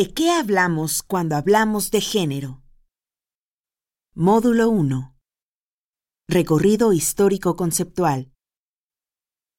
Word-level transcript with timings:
¿De 0.00 0.14
qué 0.14 0.30
hablamos 0.30 1.02
cuando 1.02 1.36
hablamos 1.36 1.90
de 1.90 2.00
género? 2.00 2.62
Módulo 4.14 4.70
1. 4.70 5.14
Recorrido 6.26 6.94
histórico 6.94 7.54
conceptual. 7.54 8.32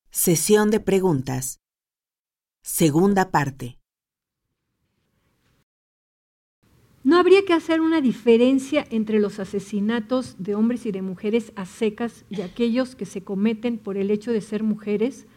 Sesión 0.10 0.72
de 0.72 0.80
preguntas. 0.80 1.60
Segunda 2.64 3.30
parte. 3.30 3.78
¿No 7.04 7.20
habría 7.20 7.46
que 7.46 7.54
hacer 7.54 7.80
una 7.80 8.02
diferencia 8.02 8.88
entre 8.90 9.20
los 9.20 9.38
asesinatos 9.38 10.38
de 10.40 10.56
hombres 10.56 10.88
y 10.88 10.92
de 10.92 11.04
mujeres 11.04 11.54
a 11.56 11.68
secas 11.68 12.26
y 12.32 12.42
aquellos 12.42 12.96
que 12.96 13.06
se 13.06 13.24
cometen 13.24 13.78
por 13.78 13.96
el 13.96 14.10
hecho 14.10 14.32
de 14.32 14.42
ser 14.42 14.64
mujeres? 14.64 15.28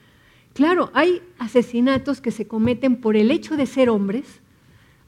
Claro, 0.54 0.90
hay 0.94 1.20
asesinatos 1.38 2.22
que 2.22 2.30
se 2.30 2.48
cometen 2.48 3.02
por 3.02 3.16
el 3.16 3.30
hecho 3.30 3.58
de 3.58 3.66
ser 3.66 3.90
hombres, 3.90 4.40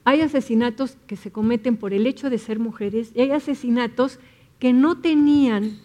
hay 0.07 0.21
asesinatos 0.21 0.97
que 1.09 1.17
se 1.17 1.33
cometen 1.33 1.77
por 1.77 1.93
el 1.93 2.07
hecho 2.07 2.31
de 2.31 2.39
ser 2.39 2.61
mujeres 2.61 3.11
y 3.13 3.23
hay 3.23 3.33
asesinatos 3.33 4.21
que 4.61 4.73
no 4.73 4.99
tenían 4.99 5.79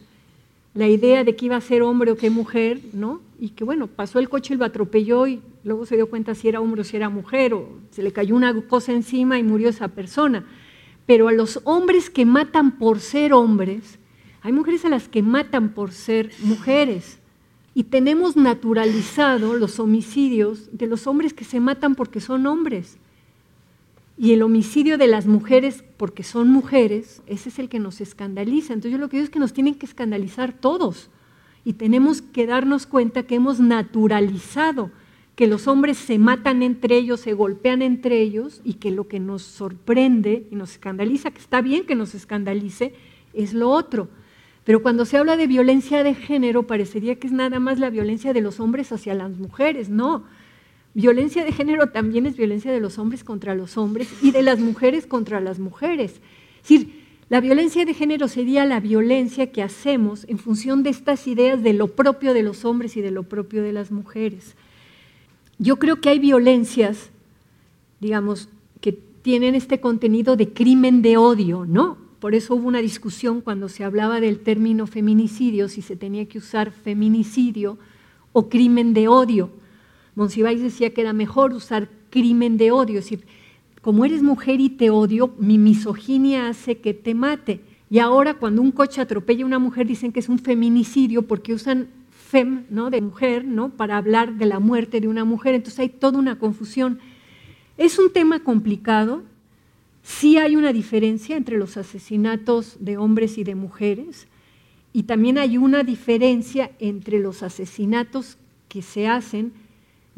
la 0.76 0.88
idea 0.88 1.24
de 1.24 1.36
que 1.36 1.48
iba 1.48 1.56
a 1.56 1.62
ser 1.62 1.82
hombre 1.82 2.12
o 2.12 2.16
que 2.16 2.30
mujer, 2.30 2.80
¿no? 2.94 3.20
Y 3.40 3.50
que 3.50 3.64
bueno, 3.64 3.88
pasó 3.88 4.20
el 4.20 4.30
coche 4.30 4.54
y 4.54 4.58
lo 4.58 4.66
atropelló 4.66 5.26
y 5.26 5.42
luego 5.64 5.88
se 5.88 5.96
dio 5.96 6.08
cuenta 6.08 6.36
si 6.36 6.48
era 6.48 6.62
hombre 6.62 6.82
o 6.82 6.84
si 6.84 6.98
era 6.98 7.10
mujer, 7.10 7.56
o 7.56 7.68
se 7.90 8.04
le 8.04 8.14
cayó 8.14 8.36
una 8.36 8.54
cosa 8.68 8.92
encima 8.92 9.40
y 9.40 9.44
murió 9.44 9.70
esa 9.70 9.88
persona. 9.88 10.46
Pero 11.08 11.28
a 11.28 11.32
los 11.32 11.60
hombres 11.64 12.12
que 12.12 12.24
matan 12.24 12.78
por 12.78 13.00
ser 13.00 13.34
hombres, 13.34 13.98
hay 14.44 14.52
mujeres 14.52 14.86
a 14.86 14.90
las 14.90 15.08
que 15.08 15.24
matan 15.24 15.74
por 15.74 15.92
ser 15.92 16.30
mujeres. 16.44 17.18
Y 17.74 17.86
tenemos 17.86 18.38
naturalizado 18.38 19.56
los 19.56 19.80
homicidios 19.80 20.70
de 20.78 20.86
los 20.86 21.08
hombres 21.08 21.34
que 21.34 21.44
se 21.44 21.60
matan 21.60 21.96
porque 21.96 22.22
son 22.22 22.46
hombres. 22.46 23.00
Y 24.22 24.34
el 24.34 24.44
homicidio 24.44 25.00
de 25.00 25.08
las 25.08 25.26
mujeres 25.26 25.84
porque 25.98 26.22
son 26.22 26.48
mujeres, 26.52 27.24
ese 27.26 27.50
es 27.50 27.58
el 27.58 27.70
que 27.70 27.80
nos 27.80 28.02
escandaliza. 28.02 28.72
Entonces 28.72 28.92
yo 28.92 29.00
lo 29.00 29.10
que 29.10 29.18
digo 29.18 29.24
es 29.24 29.32
que 29.32 29.40
nos 29.40 29.52
tienen 29.52 29.74
que 29.74 29.88
escandalizar 29.88 30.54
todos. 30.54 31.10
Y 31.66 31.74
tenemos 31.74 32.22
que 32.22 32.46
darnos 32.46 32.86
cuenta 32.86 33.24
que 33.24 33.34
hemos 33.34 33.60
naturalizado 33.60 34.92
que 35.34 35.48
los 35.48 35.68
hombres 35.68 35.98
se 35.98 36.20
matan 36.20 36.62
entre 36.62 36.98
ellos, 36.98 37.20
se 37.20 37.34
golpean 37.34 37.82
entre 37.82 38.22
ellos 38.22 38.62
y 38.64 38.76
que 38.76 38.92
lo 38.92 39.08
que 39.08 39.20
nos 39.20 39.42
sorprende 39.42 40.46
y 40.52 40.56
nos 40.56 40.74
escandaliza, 40.74 41.32
que 41.32 41.40
está 41.40 41.62
bien 41.62 41.88
que 41.88 41.96
nos 41.96 42.14
escandalice, 42.14 42.94
es 43.34 43.56
lo 43.56 43.72
otro. 43.72 44.08
Pero 44.66 44.84
cuando 44.84 45.06
se 45.06 45.18
habla 45.18 45.36
de 45.36 45.48
violencia 45.48 46.04
de 46.04 46.14
género, 46.14 46.68
parecería 46.68 47.16
que 47.16 47.26
es 47.26 47.34
nada 47.34 47.60
más 47.60 47.80
la 47.80 47.90
violencia 47.90 48.34
de 48.34 48.42
los 48.42 48.60
hombres 48.60 48.92
hacia 48.92 49.16
las 49.16 49.36
mujeres. 49.36 49.90
No, 49.90 50.26
violencia 50.94 51.44
de 51.46 51.52
género 51.52 51.88
también 51.88 52.26
es 52.26 52.36
violencia 52.38 52.72
de 52.72 52.80
los 52.80 52.98
hombres 52.98 53.24
contra 53.24 53.56
los 53.56 53.78
hombres 53.78 54.10
y 54.22 54.32
de 54.32 54.42
las 54.42 54.60
mujeres 54.60 55.06
contra 55.06 55.40
las 55.40 55.60
mujeres. 55.60 56.22
Es 56.58 56.70
decir, 56.70 57.02
la 57.30 57.40
violencia 57.40 57.86
de 57.86 57.94
género 57.94 58.28
sería 58.28 58.66
la 58.66 58.82
violencia 58.82 59.52
que 59.52 59.64
hacemos 59.64 60.26
en 60.28 60.38
función 60.38 60.84
de 60.84 60.90
estas 60.90 61.28
ideas 61.28 61.64
de 61.64 61.74
lo 61.74 61.88
propio 61.88 62.34
de 62.34 62.44
los 62.44 62.66
hombres 62.66 62.98
y 62.98 63.02
de 63.02 63.12
lo 63.12 63.24
propio 63.24 63.64
de 63.64 63.72
las 63.72 63.90
mujeres. 63.90 64.56
Yo 65.58 65.78
creo 65.78 66.02
que 66.02 66.10
hay 66.10 66.20
violencias, 66.20 67.10
digamos, 68.02 68.50
que 68.82 68.92
tienen 68.92 69.56
este 69.56 69.80
contenido 69.80 70.36
de 70.36 70.52
crimen 70.52 71.02
de 71.02 71.16
odio, 71.16 71.66
¿no? 71.66 71.98
Por 72.20 72.36
eso 72.36 72.56
hubo 72.56 72.68
una 72.68 72.80
discusión 72.80 73.40
cuando 73.40 73.70
se 73.70 73.84
hablaba 73.84 74.20
del 74.20 74.40
término 74.40 74.86
feminicidio, 74.86 75.70
si 75.70 75.82
se 75.82 75.96
tenía 75.96 76.26
que 76.26 76.38
usar 76.38 76.72
feminicidio 76.72 77.78
o 78.34 78.50
crimen 78.50 78.94
de 78.94 79.08
odio. 79.08 79.52
Monsiváis 80.16 80.62
decía 80.62 80.94
que 80.94 81.02
era 81.02 81.14
mejor 81.14 81.54
usar 81.54 81.90
crimen 82.10 82.58
de 82.58 82.72
odio, 82.72 83.00
es 83.00 83.06
decir, 83.06 83.26
como 83.82 84.06
eres 84.06 84.22
mujer 84.22 84.60
y 84.60 84.70
te 84.70 84.92
odio, 84.92 85.34
mi 85.40 85.58
misoginia 85.58 86.50
hace 86.50 86.78
que 86.78 86.94
te 86.94 87.16
mate. 87.16 87.62
Y 87.90 88.00
ahora 88.00 88.36
cuando 88.36 88.62
un 88.62 88.72
coche 88.72 89.02
atropella 89.02 89.44
a 89.44 89.48
una 89.48 89.60
mujer 89.60 89.88
dicen 89.88 90.12
que 90.12 90.20
es 90.20 90.30
un 90.30 90.40
feminicidio 90.40 91.24
porque 91.24 91.54
usan 91.54 91.88
fem, 92.12 92.64
¿no? 92.70 92.90
de 92.90 93.02
mujer, 93.02 93.44
¿no? 93.44 93.70
para 93.70 93.98
hablar 93.98 94.36
de 94.36 94.46
la 94.46 94.60
muerte 94.60 95.02
de 95.02 95.08
una 95.08 95.26
mujer. 95.26 95.56
Entonces 95.56 95.80
hay 95.80 95.90
toda 95.90 96.20
una 96.20 96.38
confusión. 96.38 97.00
Es 97.78 97.98
un 97.98 98.14
tema 98.14 98.44
complicado. 98.44 99.24
Sí 100.04 100.38
hay 100.38 100.56
una 100.56 100.74
diferencia 100.74 101.36
entre 101.36 101.58
los 101.58 101.76
asesinatos 101.76 102.78
de 102.80 102.98
hombres 102.98 103.38
y 103.40 103.44
de 103.44 103.56
mujeres. 103.56 104.28
Y 104.94 105.04
también 105.04 105.38
hay 105.38 105.58
una 105.58 105.84
diferencia 105.84 106.72
entre 106.80 107.20
los 107.20 107.44
asesinatos 107.44 108.38
que 108.70 108.82
se 108.82 109.08
hacen 109.08 109.54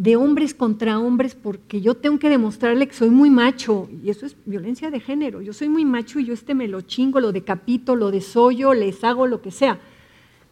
de 0.03 0.17
hombres 0.17 0.53
contra 0.53 0.99
hombres 0.99 1.33
porque 1.33 1.79
yo 1.79 1.95
tengo 1.95 2.19
que 2.19 2.27
demostrarle 2.27 2.89
que 2.89 2.93
soy 2.93 3.09
muy 3.09 3.29
macho 3.29 3.87
y 4.03 4.09
eso 4.09 4.25
es 4.25 4.35
violencia 4.45 4.91
de 4.91 4.99
género. 4.99 5.41
Yo 5.41 5.53
soy 5.53 5.69
muy 5.69 5.85
macho 5.85 6.19
y 6.19 6.25
yo 6.25 6.33
este 6.33 6.53
me 6.55 6.67
lo 6.67 6.81
chingo, 6.81 7.21
lo 7.21 7.31
decapito, 7.31 7.95
lo 7.95 8.11
desollo, 8.11 8.73
les 8.73 9.01
hago 9.05 9.27
lo 9.27 9.41
que 9.41 9.51
sea 9.51 9.79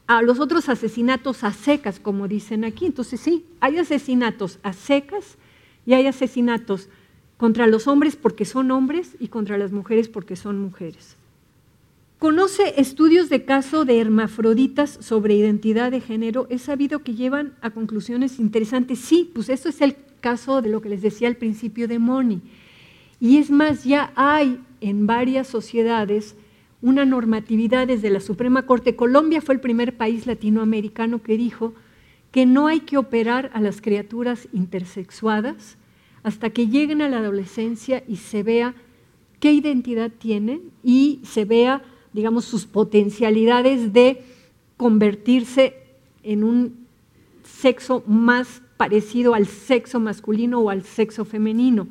a 0.08 0.22
los 0.22 0.40
otros 0.40 0.70
asesinatos 0.70 1.44
a 1.44 1.52
secas, 1.52 2.00
como 2.00 2.30
dicen 2.30 2.64
aquí. 2.64 2.86
Entonces 2.86 3.20
sí, 3.20 3.46
hay 3.60 3.78
asesinatos 3.78 4.58
a 4.64 4.72
secas 4.72 5.38
y 5.86 5.96
hay 5.96 6.08
asesinatos 6.08 6.88
contra 7.36 7.68
los 7.68 7.88
hombres 7.88 8.16
porque 8.16 8.46
son 8.46 8.72
hombres 8.72 9.18
y 9.20 9.28
contra 9.28 9.58
las 9.58 9.74
mujeres 9.74 10.08
porque 10.08 10.38
son 10.38 10.60
mujeres. 10.60 11.18
Conoce 12.22 12.80
estudios 12.80 13.30
de 13.30 13.46
caso 13.46 13.84
de 13.84 14.00
hermafroditas 14.00 14.96
sobre 15.02 15.34
identidad 15.34 15.90
de 15.90 16.02
género. 16.02 16.46
He 16.52 16.60
sabido 16.60 17.00
que 17.00 17.16
llevan 17.16 17.56
a 17.62 17.72
conclusiones 17.72 18.40
interesantes. 18.40 19.00
Sí, 19.00 19.32
pues 19.34 19.50
esto 19.50 19.70
es 19.70 19.82
el 19.82 19.96
caso 20.20 20.62
de 20.62 20.70
lo 20.70 20.84
que 20.84 20.90
les 20.90 21.02
decía 21.02 21.28
al 21.28 21.36
principio 21.36 21.88
de 21.88 21.98
Moni. 21.98 22.44
Y 23.20 23.40
es 23.40 23.50
más, 23.50 23.86
ya 23.86 24.14
hay 24.16 24.62
en 24.82 25.08
varias 25.08 25.48
sociedades 25.48 26.36
una 26.84 27.06
normatividad 27.06 27.88
desde 27.88 28.12
la 28.12 28.20
Suprema 28.20 28.68
Corte. 28.68 28.96
Colombia 28.96 29.42
fue 29.42 29.56
el 29.56 29.60
primer 29.60 29.98
país 29.98 30.28
latinoamericano 30.28 31.24
que 31.24 31.38
dijo 31.38 31.74
que 32.30 32.46
no 32.46 32.68
hay 32.68 32.82
que 32.82 33.00
operar 33.00 33.50
a 33.56 33.62
las 33.62 33.82
criaturas 33.82 34.48
intersexuadas 34.54 35.80
hasta 36.22 36.52
que 36.52 36.68
lleguen 36.68 37.02
a 37.02 37.10
la 37.10 37.18
adolescencia 37.18 38.04
y 38.08 38.18
se 38.18 38.44
vea 38.44 38.76
qué 39.40 39.52
identidad 39.54 40.12
tienen 40.12 40.70
y 40.84 41.20
se 41.24 41.46
vea, 41.46 41.82
digamos, 42.14 42.46
sus 42.46 42.66
potencialidades 42.66 43.94
de 43.94 44.24
convertirse 44.78 45.76
en 46.24 46.44
un 46.44 46.88
sexo 47.44 48.04
más 48.08 48.62
parecido 48.78 49.34
al 49.36 49.48
sexo 49.48 50.00
masculino 50.00 50.60
o 50.60 50.70
al 50.70 50.84
sexo 50.84 51.26
femenino. 51.26 51.88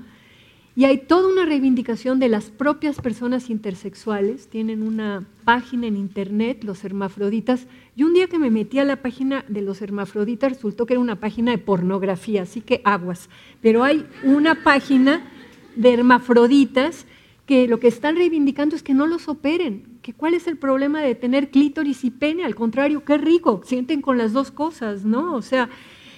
Y 0.77 0.85
hay 0.85 0.99
toda 0.99 1.29
una 1.29 1.45
reivindicación 1.45 2.21
de 2.21 2.29
las 2.29 2.51
propias 2.51 3.01
personas 3.01 3.51
intersexuales. 3.51 4.49
Tienen 4.49 4.83
una 4.83 5.27
página 5.45 5.89
en 5.89 5.97
internet, 5.97 6.63
los 6.65 6.85
hermafroditas. 6.85 7.67
Y 7.97 8.05
un 8.05 8.15
día 8.15 8.29
que 8.29 8.39
me 8.39 8.51
metí 8.51 8.79
a 8.79 8.85
la 8.85 8.97
página 8.97 9.45
de 9.49 9.63
los 9.63 9.83
hermafroditas, 9.83 10.53
resultó 10.53 10.87
que 10.87 10.95
era 10.95 11.01
una 11.01 11.17
página 11.17 11.51
de 11.51 11.59
pornografía, 11.59 12.43
así 12.43 12.61
que 12.61 12.81
aguas. 12.85 13.29
Pero 13.61 13.83
hay 13.83 14.07
una 14.23 14.63
página 14.63 15.29
de 15.77 15.93
hermafroditas 15.93 17.05
que 17.51 17.67
lo 17.67 17.81
que 17.81 17.89
están 17.89 18.15
reivindicando 18.15 18.77
es 18.77 18.85
que 18.85 18.95
no 18.95 19.09
los 19.09 19.27
operen. 19.27 19.99
Que 20.03 20.13
¿Cuál 20.13 20.35
es 20.35 20.47
el 20.47 20.57
problema 20.57 21.03
de 21.03 21.17
tener 21.17 21.51
clítoris 21.51 22.05
y 22.05 22.13
pene? 22.13 22.45
Al 22.45 22.55
contrario, 22.55 23.05
qué 23.05 23.19
rico, 23.19 23.63
sienten 23.65 24.03
con 24.03 24.19
las 24.19 24.33
dos 24.33 24.53
cosas, 24.53 25.05
¿no? 25.05 25.35
O 25.35 25.43
sea, 25.43 25.69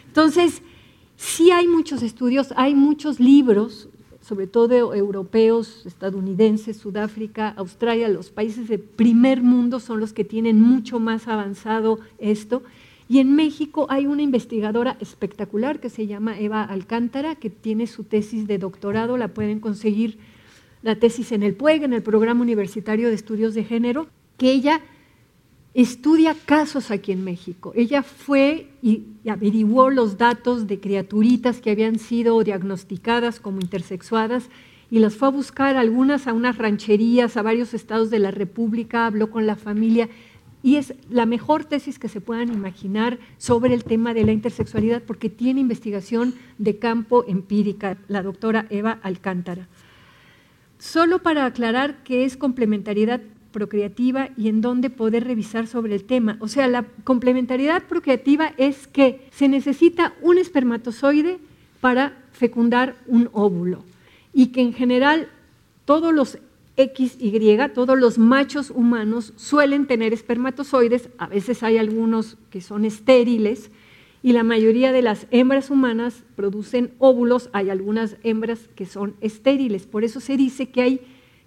entonces, 0.08 0.60
sí 1.16 1.50
hay 1.50 1.68
muchos 1.68 2.02
estudios, 2.02 2.52
hay 2.54 2.74
muchos 2.74 3.18
libros 3.18 3.88
sobre 4.20 4.46
todo 4.46 4.94
europeos, 4.94 5.86
estadounidenses, 5.86 6.76
Sudáfrica, 6.76 7.48
Australia, 7.56 8.10
los 8.10 8.28
países 8.28 8.68
de 8.68 8.78
primer 8.78 9.42
mundo 9.42 9.80
son 9.80 10.00
los 10.00 10.12
que 10.12 10.24
tienen 10.24 10.60
mucho 10.60 11.00
más 11.00 11.28
avanzado 11.28 11.98
esto. 12.18 12.62
Y 13.08 13.20
en 13.20 13.34
México 13.34 13.86
hay 13.88 14.04
una 14.04 14.20
investigadora 14.20 14.98
espectacular 15.00 15.80
que 15.80 15.88
se 15.88 16.06
llama 16.06 16.38
Eva 16.38 16.62
Alcántara, 16.62 17.36
que 17.36 17.48
tiene 17.48 17.86
su 17.86 18.04
tesis 18.04 18.46
de 18.46 18.58
doctorado, 18.58 19.16
la 19.16 19.28
pueden 19.28 19.60
conseguir 19.60 20.18
la 20.82 20.96
tesis 20.96 21.32
en 21.32 21.42
el 21.42 21.54
PUEG, 21.54 21.84
en 21.84 21.92
el 21.92 22.02
Programa 22.02 22.42
Universitario 22.42 23.08
de 23.08 23.14
Estudios 23.14 23.54
de 23.54 23.64
Género, 23.64 24.08
que 24.36 24.52
ella 24.52 24.80
estudia 25.74 26.34
casos 26.44 26.90
aquí 26.90 27.12
en 27.12 27.24
México. 27.24 27.72
Ella 27.74 28.02
fue 28.02 28.68
y 28.82 29.04
averiguó 29.28 29.90
los 29.90 30.18
datos 30.18 30.66
de 30.66 30.80
criaturitas 30.80 31.60
que 31.60 31.70
habían 31.70 31.98
sido 31.98 32.42
diagnosticadas 32.42 33.40
como 33.40 33.60
intersexuadas 33.60 34.48
y 34.90 34.98
las 34.98 35.14
fue 35.14 35.28
a 35.28 35.30
buscar 35.30 35.76
algunas 35.76 36.26
a 36.26 36.34
unas 36.34 36.58
rancherías, 36.58 37.38
a 37.38 37.42
varios 37.42 37.72
estados 37.72 38.10
de 38.10 38.18
la 38.18 38.30
República, 38.30 39.06
habló 39.06 39.30
con 39.30 39.46
la 39.46 39.56
familia 39.56 40.10
y 40.62 40.76
es 40.76 40.94
la 41.10 41.24
mejor 41.24 41.64
tesis 41.64 41.98
que 41.98 42.08
se 42.08 42.20
puedan 42.20 42.52
imaginar 42.52 43.18
sobre 43.38 43.72
el 43.74 43.84
tema 43.84 44.12
de 44.12 44.24
la 44.24 44.32
intersexualidad 44.32 45.02
porque 45.02 45.30
tiene 45.30 45.60
investigación 45.60 46.34
de 46.58 46.78
campo 46.78 47.24
empírica, 47.26 47.96
la 48.06 48.22
doctora 48.22 48.66
Eva 48.68 48.98
Alcántara. 49.02 49.66
Solo 50.82 51.20
para 51.20 51.46
aclarar 51.46 52.02
qué 52.02 52.24
es 52.24 52.36
complementariedad 52.36 53.20
procreativa 53.52 54.30
y 54.36 54.48
en 54.48 54.60
dónde 54.60 54.90
poder 54.90 55.22
revisar 55.22 55.68
sobre 55.68 55.94
el 55.94 56.02
tema. 56.02 56.38
O 56.40 56.48
sea, 56.48 56.66
la 56.66 56.86
complementariedad 57.04 57.84
procreativa 57.84 58.52
es 58.56 58.88
que 58.88 59.28
se 59.30 59.46
necesita 59.46 60.12
un 60.22 60.38
espermatozoide 60.38 61.38
para 61.80 62.18
fecundar 62.32 62.96
un 63.06 63.30
óvulo. 63.32 63.84
y 64.34 64.46
que 64.46 64.62
en 64.62 64.72
general 64.72 65.28
todos 65.84 66.12
los 66.12 66.38
XY, 66.76 67.58
todos 67.74 67.96
los 67.96 68.18
machos 68.18 68.70
humanos 68.70 69.34
suelen 69.36 69.86
tener 69.86 70.12
espermatozoides, 70.12 71.10
a 71.18 71.28
veces 71.28 71.62
hay 71.62 71.76
algunos 71.76 72.38
que 72.50 72.60
son 72.60 72.84
estériles, 72.84 73.70
y 74.22 74.32
la 74.32 74.44
mayoría 74.44 74.92
de 74.92 75.02
las 75.02 75.26
hembras 75.30 75.70
humanas 75.70 76.22
producen 76.36 76.92
óvulos, 76.98 77.50
hay 77.52 77.70
algunas 77.70 78.16
hembras 78.22 78.68
que 78.76 78.86
son 78.86 79.14
estériles, 79.20 79.86
por 79.86 80.04
eso 80.04 80.20
se 80.20 80.36
dice 80.36 80.70
que 80.70 80.82
hay 80.82 81.00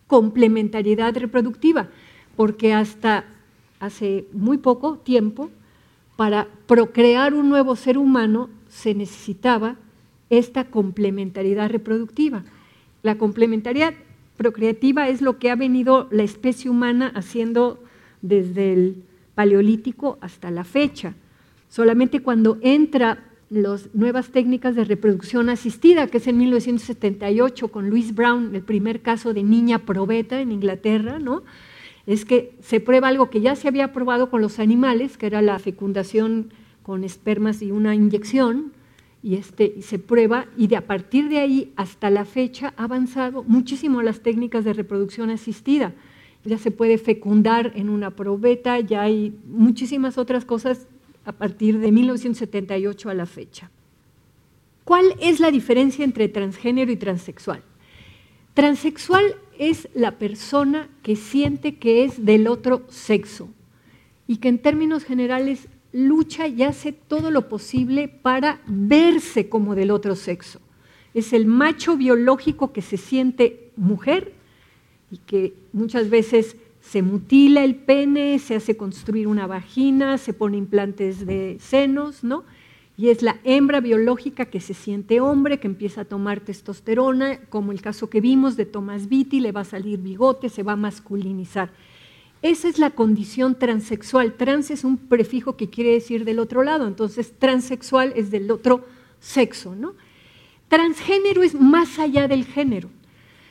complementariedad 0.08 1.16
reproductiva, 1.16 1.90
porque 2.36 2.74
hasta 2.74 3.26
hace 3.80 4.26
muy 4.34 4.58
poco 4.58 4.98
tiempo, 4.98 5.50
para 6.16 6.48
procrear 6.68 7.34
un 7.34 7.50
nuevo 7.50 7.76
ser 7.76 7.98
humano 7.98 8.50
se 8.70 8.94
necesitaba 8.94 9.76
esta 10.30 10.66
complementariedad 10.66 11.70
reproductiva. 11.70 12.44
La 13.04 13.18
complementariedad 13.18 13.94
procreativa 14.38 15.08
es 15.08 15.22
lo 15.22 15.38
que 15.40 15.50
ha 15.50 15.56
venido 15.56 16.08
la 16.12 16.24
especie 16.24 16.70
humana 16.70 17.12
haciendo 17.16 17.84
desde 18.22 18.74
el 18.74 19.04
paleolítico 19.36 20.18
hasta 20.22 20.52
la 20.52 20.64
fecha. 20.64 21.16
Solamente 21.76 22.22
cuando 22.22 22.58
entra 22.62 23.26
las 23.50 23.94
nuevas 23.94 24.30
técnicas 24.30 24.76
de 24.76 24.86
reproducción 24.86 25.50
asistida, 25.50 26.08
que 26.08 26.20
es 26.20 26.28
en 26.28 26.38
1978 26.38 27.68
con 27.68 27.90
Louise 27.90 28.14
Brown, 28.14 28.56
el 28.56 28.62
primer 28.62 29.02
caso 29.02 29.34
de 29.34 29.44
niña 29.44 29.80
probeta 29.80 30.40
en 30.40 30.54
Inglaterra, 30.54 31.20
¿no? 31.20 31.44
es 32.08 32.24
que 32.24 32.56
se 32.62 32.80
prueba 32.80 33.10
algo 33.10 33.30
que 33.30 33.42
ya 33.42 33.58
se 33.58 33.68
había 33.68 33.92
probado 33.92 34.30
con 34.30 34.42
los 34.42 34.60
animales, 34.60 35.18
que 35.18 35.26
era 35.26 35.42
la 35.42 35.60
fecundación 35.60 36.54
con 36.82 37.04
espermas 37.04 37.62
y 37.62 37.72
una 37.72 37.94
inyección, 37.94 38.72
y, 39.22 39.36
este, 39.36 39.74
y 39.76 39.82
se 39.82 40.00
prueba, 40.00 40.46
y 40.56 40.68
de 40.68 40.78
a 40.78 40.88
partir 40.88 41.28
de 41.28 41.40
ahí 41.40 41.74
hasta 41.76 42.10
la 42.10 42.24
fecha 42.24 42.74
ha 42.78 42.86
avanzado 42.86 43.44
muchísimo 43.44 44.02
las 44.02 44.22
técnicas 44.22 44.64
de 44.64 44.72
reproducción 44.72 45.30
asistida. 45.30 45.92
Ya 46.46 46.58
se 46.58 46.72
puede 46.72 46.98
fecundar 46.98 47.74
en 47.76 47.90
una 47.90 48.12
probeta, 48.12 48.80
ya 48.80 49.02
hay 49.02 49.38
muchísimas 49.46 50.18
otras 50.18 50.46
cosas 50.46 50.88
a 51.26 51.32
partir 51.32 51.80
de 51.80 51.92
1978 51.92 53.10
a 53.10 53.14
la 53.14 53.26
fecha. 53.26 53.72
¿Cuál 54.84 55.16
es 55.20 55.40
la 55.40 55.52
diferencia 55.52 56.06
entre 56.06 56.30
transgénero 56.30 56.92
y 56.92 56.96
transexual? 56.96 57.64
Transexual 58.54 59.36
es 59.58 59.90
la 59.94 60.12
persona 60.12 60.90
que 61.02 61.16
siente 61.16 61.76
que 61.76 62.06
es 62.06 62.24
del 62.24 62.48
otro 62.48 62.84
sexo 62.90 63.50
y 64.28 64.38
que 64.38 64.48
en 64.48 64.60
términos 64.60 65.04
generales 65.04 65.68
lucha 65.92 66.48
y 66.48 66.64
hace 66.64 66.92
todo 66.92 67.32
lo 67.32 67.50
posible 67.50 68.08
para 68.08 68.62
verse 68.68 69.50
como 69.50 69.76
del 69.76 69.92
otro 69.92 70.16
sexo. 70.16 70.60
Es 71.14 71.34
el 71.34 71.46
macho 71.46 71.98
biológico 71.98 72.72
que 72.74 72.82
se 72.82 72.98
siente 72.98 73.72
mujer 73.76 74.34
y 75.10 75.18
que 75.18 75.54
muchas 75.74 76.10
veces 76.10 76.58
se 76.90 77.02
mutila 77.02 77.64
el 77.64 77.76
pene, 77.76 78.38
se 78.38 78.56
hace 78.56 78.78
construir 78.78 79.28
una 79.28 79.48
vagina, 79.48 80.20
se 80.20 80.34
pone 80.34 80.58
implantes 80.58 81.26
de 81.26 81.58
senos, 81.60 82.24
¿no? 82.24 82.44
Y 82.96 83.10
es 83.10 83.24
la 83.24 83.40
hembra 83.44 83.82
biológica 83.82 84.46
que 84.46 84.62
se 84.62 84.74
siente 84.74 85.20
hombre, 85.20 85.60
que 85.60 85.68
empieza 85.68 86.02
a 86.02 86.06
tomar 86.06 86.42
testosterona, 86.42 87.40
como 87.50 87.72
el 87.72 87.82
caso 87.82 88.10
que 88.10 88.22
vimos 88.22 88.56
de 88.56 88.66
Thomas 88.66 89.10
Vitti, 89.10 89.40
le 89.40 89.52
va 89.52 89.62
a 89.62 89.66
salir 89.66 90.00
bigote, 90.00 90.48
se 90.48 90.64
va 90.64 90.74
a 90.74 90.78
masculinizar. 90.78 91.72
Esa 92.44 92.70
es 92.70 92.78
la 92.78 92.92
condición 92.92 93.58
transexual. 93.58 94.34
Trans 94.34 94.70
es 94.70 94.84
un 94.84 94.98
prefijo 94.98 95.58
que 95.58 95.70
quiere 95.72 95.92
decir 95.92 96.24
del 96.24 96.38
otro 96.38 96.62
lado, 96.62 96.88
entonces 96.88 97.34
transexual 97.38 98.14
es 98.16 98.30
del 98.30 98.50
otro 98.52 98.86
sexo, 99.20 99.76
¿no? 99.76 99.96
Transgénero 100.68 101.42
es 101.42 101.60
más 101.60 101.98
allá 101.98 102.28
del 102.28 102.46
género. 102.46 102.90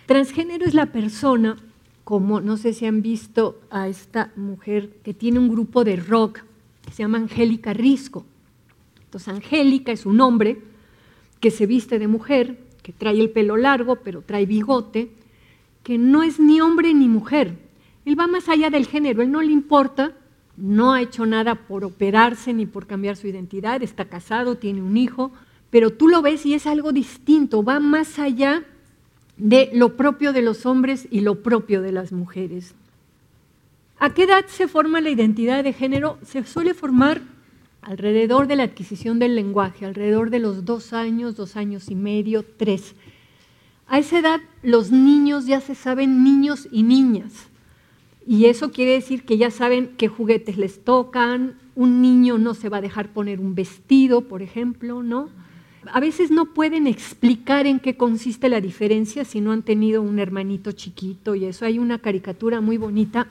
Transgénero 0.06 0.64
es 0.64 0.74
la 0.74 0.86
persona 0.86 1.56
como 2.04 2.40
no 2.40 2.56
sé 2.56 2.74
si 2.74 2.86
han 2.86 3.02
visto 3.02 3.60
a 3.70 3.88
esta 3.88 4.30
mujer 4.36 4.90
que 5.02 5.14
tiene 5.14 5.38
un 5.38 5.48
grupo 5.48 5.84
de 5.84 5.96
rock 5.96 6.40
que 6.84 6.92
se 6.92 7.02
llama 7.02 7.18
Angélica 7.18 7.72
Risco. 7.72 8.26
Entonces, 9.04 9.28
Angélica 9.28 9.90
es 9.90 10.04
un 10.04 10.20
hombre 10.20 10.60
que 11.40 11.50
se 11.50 11.66
viste 11.66 11.98
de 11.98 12.06
mujer, 12.06 12.58
que 12.82 12.92
trae 12.92 13.18
el 13.18 13.30
pelo 13.30 13.56
largo, 13.56 13.96
pero 13.96 14.20
trae 14.20 14.44
bigote, 14.44 15.12
que 15.82 15.96
no 15.96 16.22
es 16.22 16.38
ni 16.38 16.60
hombre 16.60 16.92
ni 16.92 17.08
mujer. 17.08 17.56
Él 18.04 18.18
va 18.18 18.26
más 18.26 18.48
allá 18.48 18.68
del 18.68 18.86
género, 18.86 19.22
él 19.22 19.30
no 19.30 19.40
le 19.40 19.52
importa, 19.52 20.12
no 20.56 20.92
ha 20.92 21.00
hecho 21.00 21.24
nada 21.24 21.54
por 21.54 21.84
operarse 21.84 22.52
ni 22.52 22.66
por 22.66 22.86
cambiar 22.86 23.16
su 23.16 23.26
identidad, 23.26 23.82
está 23.82 24.04
casado, 24.06 24.56
tiene 24.56 24.82
un 24.82 24.96
hijo, 24.96 25.32
pero 25.70 25.90
tú 25.90 26.08
lo 26.08 26.20
ves 26.20 26.44
y 26.44 26.54
es 26.54 26.66
algo 26.66 26.92
distinto, 26.92 27.62
va 27.64 27.80
más 27.80 28.18
allá 28.18 28.64
de 29.36 29.70
lo 29.72 29.96
propio 29.96 30.32
de 30.32 30.42
los 30.42 30.66
hombres 30.66 31.08
y 31.10 31.20
lo 31.20 31.42
propio 31.42 31.82
de 31.82 31.92
las 31.92 32.12
mujeres. 32.12 32.74
¿A 33.98 34.12
qué 34.12 34.24
edad 34.24 34.46
se 34.46 34.68
forma 34.68 35.00
la 35.00 35.10
identidad 35.10 35.64
de 35.64 35.72
género? 35.72 36.18
Se 36.24 36.44
suele 36.44 36.74
formar 36.74 37.22
alrededor 37.82 38.46
de 38.46 38.56
la 38.56 38.64
adquisición 38.64 39.18
del 39.18 39.34
lenguaje, 39.34 39.86
alrededor 39.86 40.30
de 40.30 40.38
los 40.38 40.64
dos 40.64 40.92
años, 40.92 41.36
dos 41.36 41.56
años 41.56 41.90
y 41.90 41.94
medio, 41.94 42.44
tres. 42.44 42.94
A 43.86 43.98
esa 43.98 44.18
edad 44.18 44.40
los 44.62 44.90
niños 44.90 45.46
ya 45.46 45.60
se 45.60 45.74
saben 45.74 46.24
niños 46.24 46.68
y 46.70 46.82
niñas. 46.82 47.32
Y 48.26 48.46
eso 48.46 48.72
quiere 48.72 48.92
decir 48.92 49.24
que 49.24 49.36
ya 49.36 49.50
saben 49.50 49.94
qué 49.98 50.08
juguetes 50.08 50.56
les 50.56 50.82
tocan. 50.82 51.58
Un 51.74 52.00
niño 52.00 52.38
no 52.38 52.54
se 52.54 52.70
va 52.70 52.78
a 52.78 52.82
dejar 52.82 53.12
poner 53.12 53.38
un 53.40 53.54
vestido, 53.54 54.22
por 54.22 54.40
ejemplo, 54.40 55.02
¿no? 55.02 55.28
A 55.92 56.00
veces 56.00 56.30
no 56.30 56.46
pueden 56.46 56.86
explicar 56.86 57.66
en 57.66 57.80
qué 57.80 57.96
consiste 57.96 58.48
la 58.48 58.60
diferencia 58.60 59.24
si 59.24 59.40
no 59.40 59.52
han 59.52 59.62
tenido 59.62 60.02
un 60.02 60.18
hermanito 60.18 60.72
chiquito 60.72 61.34
y 61.34 61.44
eso. 61.44 61.64
Hay 61.64 61.78
una 61.78 61.98
caricatura 61.98 62.60
muy 62.60 62.76
bonita 62.76 63.26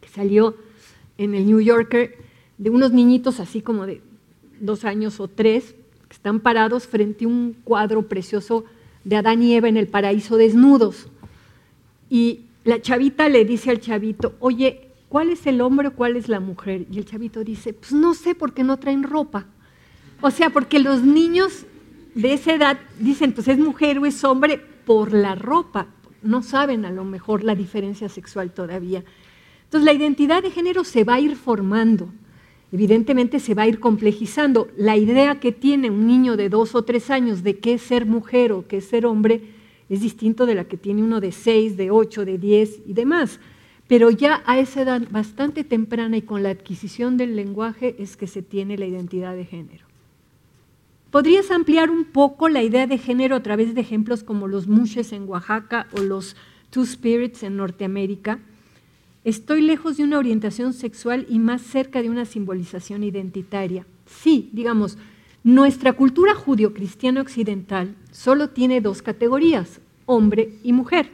que 0.00 0.08
salió 0.08 0.56
en 1.18 1.34
el 1.34 1.46
New 1.46 1.60
Yorker 1.60 2.16
de 2.58 2.70
unos 2.70 2.92
niñitos 2.92 3.40
así 3.40 3.62
como 3.62 3.86
de 3.86 4.00
dos 4.60 4.84
años 4.84 5.20
o 5.20 5.28
tres 5.28 5.74
que 6.08 6.14
están 6.14 6.40
parados 6.40 6.86
frente 6.86 7.24
a 7.24 7.28
un 7.28 7.56
cuadro 7.64 8.02
precioso 8.08 8.64
de 9.04 9.16
Adán 9.16 9.42
y 9.42 9.54
Eva 9.54 9.68
en 9.68 9.76
el 9.76 9.86
paraíso 9.86 10.36
desnudos. 10.36 11.08
Y 12.08 12.40
la 12.64 12.80
chavita 12.80 13.28
le 13.28 13.44
dice 13.44 13.70
al 13.70 13.80
chavito, 13.80 14.34
oye, 14.40 14.88
¿cuál 15.08 15.30
es 15.30 15.46
el 15.46 15.60
hombre 15.60 15.88
o 15.88 15.94
cuál 15.94 16.16
es 16.16 16.28
la 16.28 16.40
mujer? 16.40 16.86
Y 16.90 16.98
el 16.98 17.04
chavito 17.04 17.44
dice, 17.44 17.72
pues 17.72 17.92
no 17.92 18.14
sé 18.14 18.34
porque 18.34 18.64
no 18.64 18.76
traen 18.78 19.02
ropa. 19.02 19.46
O 20.20 20.30
sea, 20.30 20.50
porque 20.50 20.78
los 20.78 21.02
niños 21.02 21.64
de 22.14 22.32
esa 22.32 22.54
edad 22.54 22.78
dicen, 22.98 23.32
pues 23.32 23.48
es 23.48 23.58
mujer 23.58 23.98
o 23.98 24.06
es 24.06 24.22
hombre 24.24 24.58
por 24.58 25.12
la 25.12 25.34
ropa. 25.34 25.88
No 26.22 26.42
saben 26.42 26.84
a 26.84 26.90
lo 26.90 27.04
mejor 27.04 27.44
la 27.44 27.54
diferencia 27.54 28.08
sexual 28.08 28.52
todavía. 28.52 29.04
Entonces 29.64 29.84
la 29.84 29.92
identidad 29.92 30.42
de 30.42 30.50
género 30.50 30.84
se 30.84 31.04
va 31.04 31.14
a 31.14 31.20
ir 31.20 31.36
formando. 31.36 32.08
Evidentemente 32.72 33.40
se 33.40 33.54
va 33.54 33.62
a 33.62 33.68
ir 33.68 33.80
complejizando. 33.80 34.68
La 34.76 34.96
idea 34.96 35.40
que 35.40 35.52
tiene 35.52 35.90
un 35.90 36.06
niño 36.06 36.36
de 36.36 36.48
dos 36.48 36.74
o 36.74 36.82
tres 36.82 37.10
años 37.10 37.42
de 37.42 37.58
qué 37.58 37.74
es 37.74 37.82
ser 37.82 38.06
mujer 38.06 38.52
o 38.52 38.66
qué 38.66 38.78
es 38.78 38.86
ser 38.86 39.06
hombre 39.06 39.42
es 39.88 40.00
distinto 40.00 40.46
de 40.46 40.54
la 40.54 40.64
que 40.64 40.76
tiene 40.76 41.02
uno 41.02 41.20
de 41.20 41.32
seis, 41.32 41.76
de 41.76 41.90
ocho, 41.90 42.24
de 42.24 42.38
diez 42.38 42.80
y 42.86 42.92
demás. 42.92 43.40
Pero 43.88 44.10
ya 44.10 44.42
a 44.46 44.58
esa 44.60 44.82
edad 44.82 45.02
bastante 45.10 45.64
temprana 45.64 46.16
y 46.16 46.22
con 46.22 46.44
la 46.44 46.50
adquisición 46.50 47.16
del 47.16 47.34
lenguaje 47.34 47.96
es 47.98 48.16
que 48.16 48.28
se 48.28 48.40
tiene 48.40 48.78
la 48.78 48.86
identidad 48.86 49.34
de 49.34 49.44
género. 49.44 49.89
¿Podrías 51.10 51.50
ampliar 51.50 51.90
un 51.90 52.04
poco 52.04 52.48
la 52.48 52.62
idea 52.62 52.86
de 52.86 52.96
género 52.96 53.34
a 53.34 53.42
través 53.42 53.74
de 53.74 53.80
ejemplos 53.80 54.22
como 54.22 54.46
los 54.46 54.68
mushes 54.68 55.12
en 55.12 55.28
Oaxaca 55.28 55.88
o 55.96 56.02
los 56.02 56.36
Two 56.70 56.86
Spirits 56.86 57.42
en 57.42 57.56
Norteamérica? 57.56 58.38
Estoy 59.24 59.60
lejos 59.60 59.96
de 59.96 60.04
una 60.04 60.18
orientación 60.18 60.72
sexual 60.72 61.26
y 61.28 61.40
más 61.40 61.62
cerca 61.62 62.00
de 62.00 62.10
una 62.10 62.26
simbolización 62.26 63.02
identitaria. 63.02 63.86
Sí, 64.06 64.50
digamos, 64.52 64.98
nuestra 65.42 65.94
cultura 65.94 66.36
judio-cristiana 66.36 67.22
occidental 67.22 67.96
solo 68.12 68.50
tiene 68.50 68.80
dos 68.80 69.02
categorías, 69.02 69.80
hombre 70.06 70.54
y 70.62 70.72
mujer. 70.72 71.10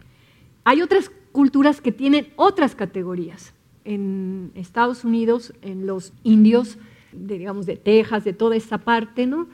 Hay 0.64 0.82
otras 0.82 1.10
culturas 1.32 1.80
que 1.80 1.90
tienen 1.90 2.28
otras 2.36 2.74
categorías. 2.74 3.54
En 3.86 4.50
Estados 4.56 5.04
Unidos, 5.04 5.54
en 5.62 5.86
los 5.86 6.12
indios, 6.22 6.76
digamos, 7.12 7.64
de 7.64 7.76
Texas, 7.76 8.24
de 8.24 8.34
toda 8.34 8.56
esta 8.56 8.76
parte, 8.76 9.26
¿no? 9.26 9.48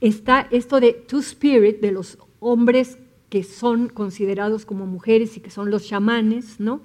Está 0.00 0.46
esto 0.50 0.80
de 0.80 0.92
Two 0.92 1.20
Spirit, 1.20 1.80
de 1.80 1.92
los 1.92 2.18
hombres 2.40 2.98
que 3.28 3.42
son 3.42 3.88
considerados 3.88 4.64
como 4.64 4.86
mujeres 4.86 5.36
y 5.36 5.40
que 5.40 5.50
son 5.50 5.70
los 5.70 5.86
chamanes, 5.86 6.60
¿no? 6.60 6.80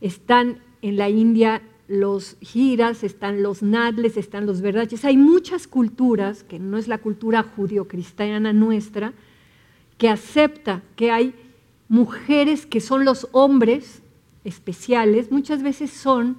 Están 0.00 0.60
en 0.82 0.96
la 0.96 1.08
India 1.08 1.62
los 1.88 2.36
giras, 2.40 3.02
están 3.02 3.42
los 3.42 3.62
nadles, 3.62 4.16
están 4.16 4.44
los 4.46 4.60
verdaches. 4.60 5.04
Hay 5.04 5.16
muchas 5.16 5.66
culturas, 5.66 6.44
que 6.44 6.58
no 6.58 6.76
es 6.76 6.86
la 6.86 6.98
cultura 6.98 7.42
judío-cristiana 7.42 8.52
nuestra, 8.52 9.14
que 9.96 10.08
acepta 10.08 10.82
que 10.96 11.10
hay 11.10 11.34
mujeres 11.88 12.66
que 12.66 12.80
son 12.80 13.04
los 13.04 13.28
hombres 13.32 14.02
especiales, 14.44 15.32
muchas 15.32 15.62
veces 15.62 15.90
son 15.90 16.36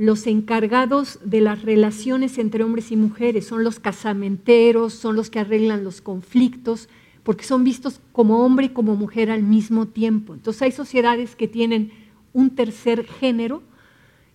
los 0.00 0.26
encargados 0.26 1.18
de 1.26 1.42
las 1.42 1.60
relaciones 1.60 2.38
entre 2.38 2.64
hombres 2.64 2.90
y 2.90 2.96
mujeres, 2.96 3.46
son 3.46 3.64
los 3.64 3.80
casamenteros, 3.80 4.94
son 4.94 5.14
los 5.14 5.28
que 5.28 5.40
arreglan 5.40 5.84
los 5.84 6.00
conflictos, 6.00 6.88
porque 7.22 7.44
son 7.44 7.64
vistos 7.64 8.00
como 8.12 8.42
hombre 8.42 8.66
y 8.66 8.68
como 8.70 8.96
mujer 8.96 9.30
al 9.30 9.42
mismo 9.42 9.88
tiempo. 9.88 10.32
Entonces 10.32 10.62
hay 10.62 10.72
sociedades 10.72 11.36
que 11.36 11.48
tienen 11.48 11.92
un 12.32 12.48
tercer 12.48 13.04
género 13.04 13.62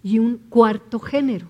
y 0.03 0.19
un 0.19 0.37
cuarto 0.37 0.99
género. 0.99 1.47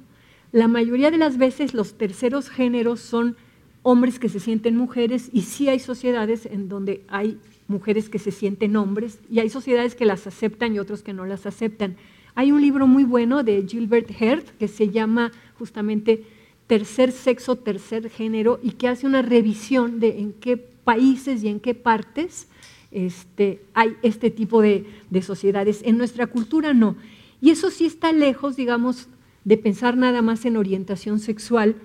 La 0.53 0.69
mayoría 0.69 1.11
de 1.11 1.17
las 1.17 1.37
veces 1.37 1.73
los 1.73 1.97
terceros 1.97 2.49
géneros 2.49 3.01
son 3.01 3.35
hombres 3.83 4.17
que 4.17 4.29
se 4.29 4.39
sienten 4.39 4.77
mujeres 4.77 5.29
y 5.33 5.41
sí 5.41 5.67
hay 5.67 5.79
sociedades 5.79 6.45
en 6.45 6.69
donde 6.69 7.03
hay 7.09 7.37
mujeres 7.67 8.07
que 8.07 8.19
se 8.19 8.31
sienten 8.31 8.77
hombres 8.77 9.19
y 9.29 9.39
hay 9.39 9.49
sociedades 9.49 9.93
que 9.93 10.05
las 10.05 10.25
aceptan 10.25 10.73
y 10.73 10.79
otros 10.79 11.03
que 11.03 11.11
no 11.11 11.25
las 11.25 11.45
aceptan. 11.45 11.97
Hay 12.35 12.51
un 12.51 12.61
libro 12.61 12.85
muy 12.85 13.05
bueno 13.05 13.43
de 13.43 13.65
Gilbert 13.65 14.11
Hert 14.19 14.49
que 14.57 14.67
se 14.67 14.89
llama 14.89 15.31
justamente 15.57 16.25
Tercer 16.67 17.13
Sexo, 17.13 17.55
Tercer 17.55 18.09
Género 18.09 18.59
y 18.61 18.71
que 18.71 18.89
hace 18.89 19.07
una 19.07 19.21
revisión 19.21 20.01
de 20.01 20.19
en 20.19 20.33
qué 20.33 20.57
países 20.57 21.43
y 21.43 21.47
en 21.47 21.61
qué 21.61 21.73
partes 21.73 22.49
este, 22.91 23.61
hay 23.73 23.95
este 24.01 24.31
tipo 24.31 24.61
de, 24.61 24.85
de 25.09 25.21
sociedades. 25.21 25.81
En 25.85 25.97
nuestra 25.97 26.27
cultura 26.27 26.73
no. 26.73 26.97
Y 27.39 27.51
eso 27.51 27.71
sí 27.71 27.85
está 27.85 28.11
lejos, 28.11 28.57
digamos, 28.57 29.07
de 29.45 29.57
pensar 29.57 29.95
nada 29.95 30.21
más 30.21 30.43
en 30.43 30.57
orientación 30.57 31.19
sexual, 31.19 31.75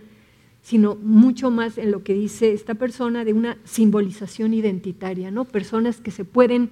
sino 0.63 0.97
mucho 0.97 1.53
más 1.53 1.79
en 1.79 1.93
lo 1.93 2.03
que 2.03 2.15
dice 2.15 2.53
esta 2.53 2.75
persona 2.75 3.25
de 3.25 3.35
una 3.35 3.57
simbolización 3.63 4.53
identitaria, 4.53 5.31
¿no? 5.31 5.45
Personas 5.45 6.01
que 6.01 6.11
se 6.11 6.25
pueden 6.25 6.71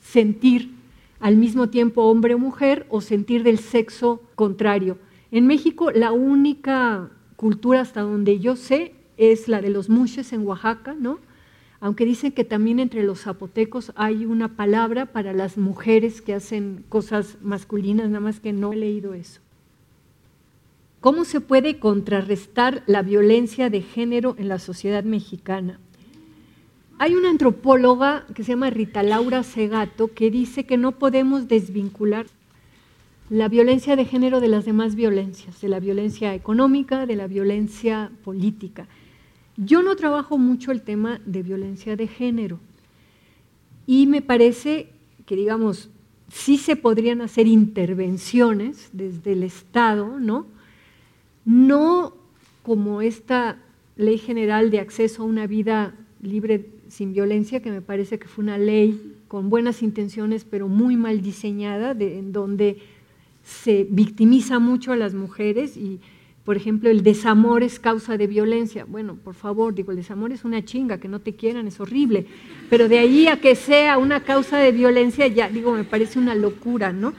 sentir 0.00 0.75
al 1.20 1.36
mismo 1.36 1.68
tiempo 1.68 2.02
hombre 2.02 2.34
o 2.34 2.38
mujer 2.38 2.86
o 2.90 3.00
sentir 3.00 3.42
del 3.42 3.58
sexo 3.58 4.22
contrario. 4.34 4.98
En 5.30 5.46
México 5.46 5.90
la 5.90 6.12
única 6.12 7.10
cultura 7.36 7.80
hasta 7.80 8.00
donde 8.02 8.38
yo 8.38 8.56
sé 8.56 8.94
es 9.16 9.48
la 9.48 9.60
de 9.60 9.70
los 9.70 9.88
muches 9.88 10.32
en 10.32 10.46
Oaxaca, 10.46 10.94
¿no? 10.98 11.18
Aunque 11.80 12.04
dicen 12.04 12.32
que 12.32 12.44
también 12.44 12.80
entre 12.80 13.02
los 13.02 13.20
zapotecos 13.22 13.92
hay 13.96 14.24
una 14.24 14.56
palabra 14.56 15.06
para 15.06 15.32
las 15.32 15.58
mujeres 15.58 16.22
que 16.22 16.34
hacen 16.34 16.84
cosas 16.88 17.38
masculinas, 17.42 18.08
nada 18.08 18.20
más 18.20 18.40
que 18.40 18.52
no 18.52 18.72
he 18.72 18.76
leído 18.76 19.14
eso. 19.14 19.40
¿Cómo 21.00 21.24
se 21.24 21.40
puede 21.40 21.78
contrarrestar 21.78 22.82
la 22.86 23.02
violencia 23.02 23.70
de 23.70 23.82
género 23.82 24.34
en 24.38 24.48
la 24.48 24.58
sociedad 24.58 25.04
mexicana? 25.04 25.78
Hay 26.98 27.14
una 27.14 27.28
antropóloga 27.28 28.24
que 28.34 28.42
se 28.42 28.52
llama 28.52 28.70
Rita 28.70 29.02
Laura 29.02 29.42
Segato 29.42 30.08
que 30.14 30.30
dice 30.30 30.64
que 30.64 30.78
no 30.78 30.92
podemos 30.92 31.46
desvincular 31.46 32.26
la 33.28 33.48
violencia 33.48 33.96
de 33.96 34.06
género 34.06 34.40
de 34.40 34.48
las 34.48 34.64
demás 34.64 34.94
violencias, 34.94 35.60
de 35.60 35.68
la 35.68 35.78
violencia 35.78 36.34
económica, 36.34 37.04
de 37.04 37.16
la 37.16 37.26
violencia 37.26 38.10
política. 38.24 38.88
Yo 39.58 39.82
no 39.82 39.94
trabajo 39.94 40.38
mucho 40.38 40.72
el 40.72 40.80
tema 40.80 41.20
de 41.26 41.42
violencia 41.42 41.96
de 41.96 42.06
género 42.06 42.60
y 43.86 44.06
me 44.06 44.22
parece 44.22 44.88
que, 45.26 45.36
digamos, 45.36 45.90
sí 46.32 46.56
se 46.56 46.76
podrían 46.76 47.20
hacer 47.20 47.46
intervenciones 47.46 48.88
desde 48.94 49.32
el 49.32 49.42
Estado, 49.42 50.18
¿no? 50.18 50.46
no 51.44 52.14
como 52.62 53.02
esta 53.02 53.58
ley 53.96 54.16
general 54.16 54.70
de 54.70 54.80
acceso 54.80 55.22
a 55.22 55.26
una 55.26 55.46
vida 55.46 55.94
libre 56.22 56.75
sin 56.88 57.12
violencia, 57.12 57.60
que 57.60 57.70
me 57.70 57.82
parece 57.82 58.18
que 58.18 58.28
fue 58.28 58.44
una 58.44 58.58
ley 58.58 59.14
con 59.28 59.50
buenas 59.50 59.82
intenciones, 59.82 60.44
pero 60.44 60.68
muy 60.68 60.96
mal 60.96 61.22
diseñada, 61.22 61.92
en 61.98 62.32
donde 62.32 62.78
se 63.44 63.86
victimiza 63.88 64.58
mucho 64.58 64.92
a 64.92 64.96
las 64.96 65.14
mujeres 65.14 65.76
y, 65.76 66.00
por 66.44 66.56
ejemplo, 66.56 66.90
el 66.90 67.02
desamor 67.02 67.62
es 67.62 67.78
causa 67.78 68.16
de 68.16 68.26
violencia. 68.26 68.84
Bueno, 68.84 69.16
por 69.16 69.34
favor, 69.34 69.74
digo, 69.74 69.92
el 69.92 69.98
desamor 69.98 70.32
es 70.32 70.44
una 70.44 70.64
chinga, 70.64 70.98
que 70.98 71.08
no 71.08 71.20
te 71.20 71.34
quieran, 71.34 71.66
es 71.66 71.80
horrible, 71.80 72.26
pero 72.70 72.88
de 72.88 72.98
ahí 72.98 73.26
a 73.28 73.40
que 73.40 73.54
sea 73.54 73.98
una 73.98 74.20
causa 74.20 74.58
de 74.58 74.72
violencia, 74.72 75.26
ya 75.26 75.48
digo, 75.48 75.72
me 75.72 75.84
parece 75.84 76.18
una 76.18 76.34
locura, 76.34 76.92
¿no? 76.92 77.14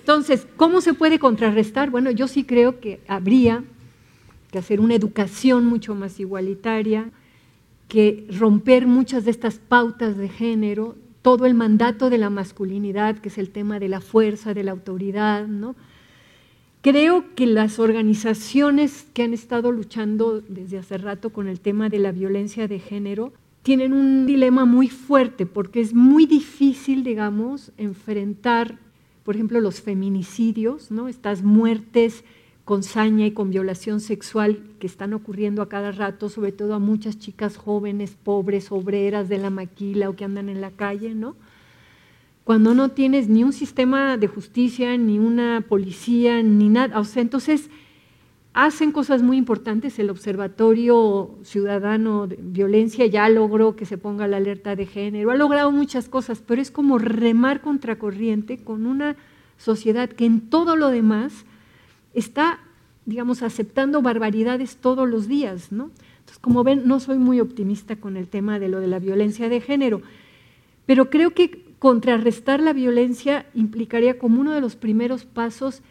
Entonces, 0.00 0.46
¿cómo 0.56 0.80
se 0.80 0.94
puede 0.94 1.18
contrarrestar? 1.18 1.90
Bueno, 1.90 2.10
yo 2.10 2.28
sí 2.28 2.44
creo 2.44 2.80
que 2.80 3.00
habría 3.08 3.62
que 4.50 4.58
hacer 4.58 4.80
una 4.80 4.94
educación 4.94 5.66
mucho 5.66 5.94
más 5.94 6.18
igualitaria, 6.18 7.10
que 7.88 8.26
romper 8.30 8.86
muchas 8.86 9.24
de 9.24 9.30
estas 9.30 9.58
pautas 9.58 10.16
de 10.16 10.28
género, 10.28 10.96
todo 11.22 11.46
el 11.46 11.54
mandato 11.54 12.10
de 12.10 12.18
la 12.18 12.30
masculinidad, 12.30 13.18
que 13.18 13.28
es 13.28 13.38
el 13.38 13.50
tema 13.50 13.80
de 13.80 13.88
la 13.88 14.00
fuerza, 14.00 14.54
de 14.54 14.62
la 14.62 14.72
autoridad, 14.72 15.46
¿no? 15.46 15.74
Creo 16.80 17.34
que 17.34 17.46
las 17.46 17.78
organizaciones 17.78 19.06
que 19.12 19.24
han 19.24 19.34
estado 19.34 19.72
luchando 19.72 20.40
desde 20.40 20.78
hace 20.78 20.96
rato 20.98 21.30
con 21.30 21.48
el 21.48 21.60
tema 21.60 21.88
de 21.88 21.98
la 21.98 22.12
violencia 22.12 22.68
de 22.68 22.78
género 22.78 23.32
tienen 23.62 23.92
un 23.92 24.26
dilema 24.26 24.64
muy 24.64 24.88
fuerte 24.88 25.44
porque 25.44 25.80
es 25.80 25.92
muy 25.92 26.26
difícil, 26.26 27.02
digamos, 27.02 27.72
enfrentar 27.76 28.78
por 29.28 29.34
ejemplo, 29.34 29.60
los 29.60 29.82
feminicidios, 29.82 30.90
¿no? 30.90 31.06
estas 31.06 31.42
muertes 31.42 32.24
con 32.68 32.82
saña 32.82 33.24
y 33.24 33.30
con 33.30 33.48
violación 33.48 33.98
sexual 33.98 34.60
que 34.78 34.86
están 34.86 35.14
ocurriendo 35.14 35.62
a 35.62 35.70
cada 35.70 35.90
rato, 35.90 36.28
sobre 36.28 36.52
todo 36.52 36.74
a 36.74 36.78
muchas 36.78 37.18
chicas 37.18 37.56
jóvenes, 37.56 38.14
pobres, 38.22 38.70
obreras 38.70 39.30
de 39.30 39.38
la 39.38 39.48
maquila 39.48 40.10
o 40.10 40.16
que 40.16 40.26
andan 40.26 40.50
en 40.50 40.60
la 40.60 40.70
calle, 40.70 41.14
¿no? 41.14 41.34
Cuando 42.44 42.74
no 42.74 42.90
tienes 42.90 43.26
ni 43.26 43.42
un 43.42 43.54
sistema 43.54 44.18
de 44.18 44.26
justicia, 44.26 44.98
ni 44.98 45.18
una 45.18 45.64
policía, 45.66 46.42
ni 46.42 46.68
nada, 46.68 47.02
entonces 47.14 47.70
hacen 48.52 48.92
cosas 48.92 49.22
muy 49.22 49.38
importantes. 49.38 49.98
El 49.98 50.10
Observatorio 50.10 51.38
Ciudadano 51.44 52.26
de 52.26 52.36
Violencia 52.38 53.06
ya 53.06 53.30
logró 53.30 53.76
que 53.76 53.86
se 53.86 53.96
ponga 53.96 54.28
la 54.28 54.36
alerta 54.36 54.76
de 54.76 54.84
género, 54.84 55.30
ha 55.30 55.36
logrado 55.36 55.72
muchas 55.72 56.10
cosas, 56.10 56.42
pero 56.46 56.60
es 56.60 56.70
como 56.70 56.98
remar 56.98 57.62
contracorriente 57.62 58.58
con 58.58 58.84
una 58.84 59.16
sociedad 59.56 60.10
que 60.10 60.26
en 60.26 60.50
todo 60.50 60.76
lo 60.76 60.90
demás 60.90 61.46
está, 62.18 62.60
digamos, 63.06 63.42
aceptando 63.42 64.02
barbaridades 64.02 64.76
todos 64.76 65.08
los 65.08 65.28
días, 65.28 65.72
¿no? 65.72 65.90
Entonces, 66.20 66.38
como 66.40 66.64
ven, 66.64 66.86
no 66.86 67.00
soy 67.00 67.18
muy 67.18 67.40
optimista 67.40 67.96
con 67.96 68.16
el 68.16 68.28
tema 68.28 68.58
de 68.58 68.68
lo 68.68 68.80
de 68.80 68.86
la 68.86 68.98
violencia 68.98 69.48
de 69.48 69.60
género, 69.60 70.02
pero 70.86 71.10
creo 71.10 71.32
que 71.32 71.64
contrarrestar 71.78 72.60
la 72.60 72.72
violencia 72.72 73.46
implicaría 73.54 74.18
como 74.18 74.40
uno 74.40 74.52
de 74.52 74.60
los 74.60 74.76
primeros 74.76 75.24
pasos 75.24 75.82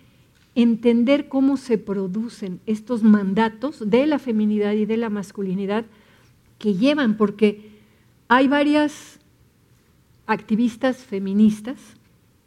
entender 0.53 1.27
cómo 1.29 1.55
se 1.55 1.77
producen 1.77 2.59
estos 2.65 3.03
mandatos 3.03 3.89
de 3.89 4.07
la 4.07 4.19
feminidad 4.19 4.73
y 4.73 4.85
de 4.85 4.97
la 4.97 5.09
masculinidad 5.09 5.85
que 6.57 6.73
llevan, 6.73 7.15
porque 7.15 7.69
hay 8.27 8.47
varias 8.47 9.19
activistas 10.25 10.97
feministas 10.97 11.77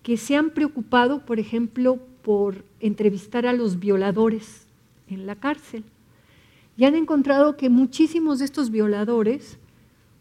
que 0.03 0.17
se 0.17 0.37
han 0.37 0.51
preocupado, 0.51 1.25
por 1.25 1.39
ejemplo, 1.39 2.01
por 2.23 2.65
entrevistar 2.81 3.47
a 3.47 3.53
los 3.53 3.79
violadores 3.79 4.67
en 5.09 5.27
la 5.27 5.37
cárcel. 5.37 5.85
Y 6.77 6.85
han 6.85 6.95
encontrado 6.95 7.57
que 7.57 7.69
muchísimos 7.69 8.39
de 8.39 8.47
estos 8.47 8.71
violadores 8.71 9.59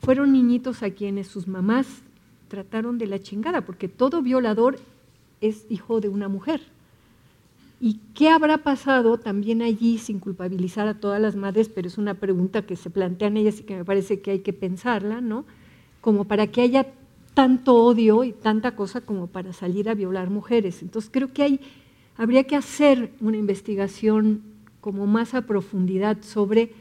fueron 0.01 0.33
niñitos 0.33 0.83
a 0.83 0.91
quienes 0.91 1.27
sus 1.27 1.47
mamás 1.47 1.87
trataron 2.47 2.97
de 2.97 3.07
la 3.07 3.19
chingada, 3.19 3.61
porque 3.61 3.87
todo 3.87 4.21
violador 4.21 4.79
es 5.41 5.65
hijo 5.69 6.01
de 6.01 6.09
una 6.09 6.27
mujer. 6.27 6.61
¿Y 7.81 7.99
qué 8.13 8.29
habrá 8.29 8.57
pasado 8.57 9.17
también 9.17 9.61
allí 9.61 9.99
sin 9.99 10.19
culpabilizar 10.19 10.87
a 10.87 10.99
todas 10.99 11.21
las 11.21 11.37
madres? 11.37 11.69
Pero 11.69 11.87
es 11.87 11.97
una 11.97 12.15
pregunta 12.15 12.63
que 12.63 12.75
se 12.75 12.89
plantean 12.89 13.37
ellas 13.37 13.59
y 13.59 13.63
que 13.63 13.77
me 13.77 13.85
parece 13.85 14.19
que 14.19 14.31
hay 14.31 14.39
que 14.39 14.51
pensarla, 14.51 15.21
¿no? 15.21 15.45
Como 16.01 16.25
para 16.25 16.47
que 16.47 16.61
haya 16.61 16.87
tanto 17.33 17.75
odio 17.75 18.25
y 18.25 18.33
tanta 18.33 18.75
cosa 18.75 18.99
como 18.99 19.27
para 19.27 19.53
salir 19.53 19.87
a 19.87 19.93
violar 19.93 20.29
mujeres. 20.29 20.81
Entonces 20.81 21.09
creo 21.13 21.31
que 21.31 21.43
hay, 21.43 21.59
habría 22.19 22.43
que 22.43 22.57
hacer 22.57 23.13
una 23.21 23.37
investigación 23.37 24.41
como 24.81 25.07
más 25.07 25.33
a 25.33 25.43
profundidad 25.43 26.17
sobre 26.21 26.73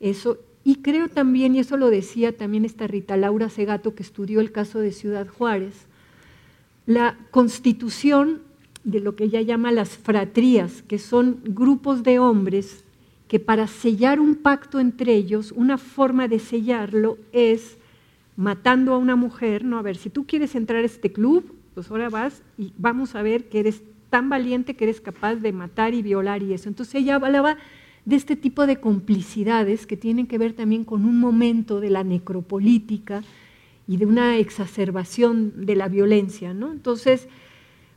eso. 0.00 0.38
Y 0.64 0.76
creo 0.76 1.08
también, 1.08 1.54
y 1.54 1.58
eso 1.58 1.76
lo 1.76 1.90
decía 1.90 2.34
también 2.34 2.64
esta 2.64 2.86
Rita 2.86 3.14
Laura 3.18 3.50
Segato, 3.50 3.94
que 3.94 4.02
estudió 4.02 4.40
el 4.40 4.52
caso 4.52 4.80
de 4.80 4.92
Ciudad 4.92 5.28
Juárez, 5.28 5.86
la 6.86 7.18
constitución 7.30 8.40
de 8.84 9.00
lo 9.00 9.16
que 9.16 9.24
ella 9.24 9.42
llama 9.42 9.70
las 9.70 9.90
fratrías, 9.90 10.80
que 10.80 10.98
son 10.98 11.40
grupos 11.44 12.02
de 12.02 12.18
hombres 12.18 12.82
que 13.28 13.38
para 13.38 13.66
sellar 13.66 14.18
un 14.18 14.34
pacto 14.34 14.80
entre 14.80 15.14
ellos, 15.14 15.52
una 15.52 15.76
forma 15.76 16.26
de 16.26 16.38
sellarlo 16.38 17.18
es 17.32 17.76
matando 18.36 18.94
a 18.94 18.98
una 18.98 19.16
mujer, 19.16 19.62
no, 19.62 19.78
a 19.78 19.82
ver, 19.82 19.96
si 19.98 20.08
tú 20.08 20.24
quieres 20.26 20.54
entrar 20.54 20.82
a 20.82 20.86
este 20.86 21.12
club, 21.12 21.52
pues 21.74 21.90
ahora 21.90 22.08
vas 22.08 22.40
y 22.56 22.72
vamos 22.78 23.14
a 23.14 23.20
ver 23.20 23.50
que 23.50 23.60
eres 23.60 23.82
tan 24.10 24.28
valiente 24.28 24.74
que 24.74 24.84
eres 24.84 25.00
capaz 25.00 25.36
de 25.36 25.52
matar 25.52 25.94
y 25.94 26.02
violar 26.02 26.42
y 26.42 26.52
eso. 26.52 26.68
Entonces 26.68 26.94
ella 26.96 27.16
hablaba 27.16 27.56
de 28.04 28.16
este 28.16 28.36
tipo 28.36 28.66
de 28.66 28.76
complicidades 28.76 29.86
que 29.86 29.96
tienen 29.96 30.26
que 30.26 30.38
ver 30.38 30.52
también 30.52 30.84
con 30.84 31.04
un 31.04 31.18
momento 31.18 31.80
de 31.80 31.90
la 31.90 32.04
necropolítica 32.04 33.22
y 33.88 33.96
de 33.96 34.06
una 34.06 34.38
exacerbación 34.38 35.66
de 35.66 35.76
la 35.76 35.88
violencia, 35.88 36.54
¿no? 36.54 36.72
Entonces, 36.72 37.28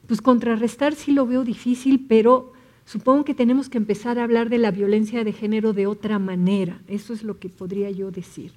pues 0.07 0.21
contrarrestar 0.21 0.95
sí 0.95 1.11
lo 1.11 1.27
veo 1.27 1.43
difícil, 1.43 2.05
pero 2.07 2.53
supongo 2.85 3.23
que 3.23 3.35
tenemos 3.35 3.69
que 3.69 3.77
empezar 3.77 4.17
a 4.17 4.23
hablar 4.23 4.49
de 4.49 4.57
la 4.57 4.71
violencia 4.71 5.23
de 5.23 5.31
género 5.31 5.73
de 5.73 5.85
otra 5.85 6.17
manera. 6.17 6.81
Eso 6.87 7.13
es 7.13 7.23
lo 7.23 7.37
que 7.39 7.49
podría 7.49 7.91
yo 7.91 8.09
decir. 8.09 8.51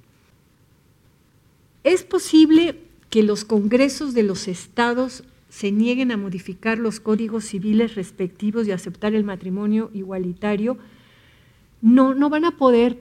Es 1.83 2.03
posible 2.03 2.79
que 3.11 3.21
los 3.21 3.45
congresos 3.45 4.15
de 4.15 4.23
los 4.23 4.47
estados 4.47 5.23
se 5.53 5.71
nieguen 5.71 6.11
a 6.11 6.17
modificar 6.17 6.79
los 6.79 6.99
códigos 6.99 7.45
civiles 7.45 7.93
respectivos 7.93 8.67
y 8.67 8.71
aceptar 8.71 9.13
el 9.13 9.23
matrimonio 9.23 9.91
igualitario, 9.93 10.79
no, 11.79 12.15
no 12.15 12.31
van 12.31 12.43
a 12.43 12.57
poder 12.57 12.97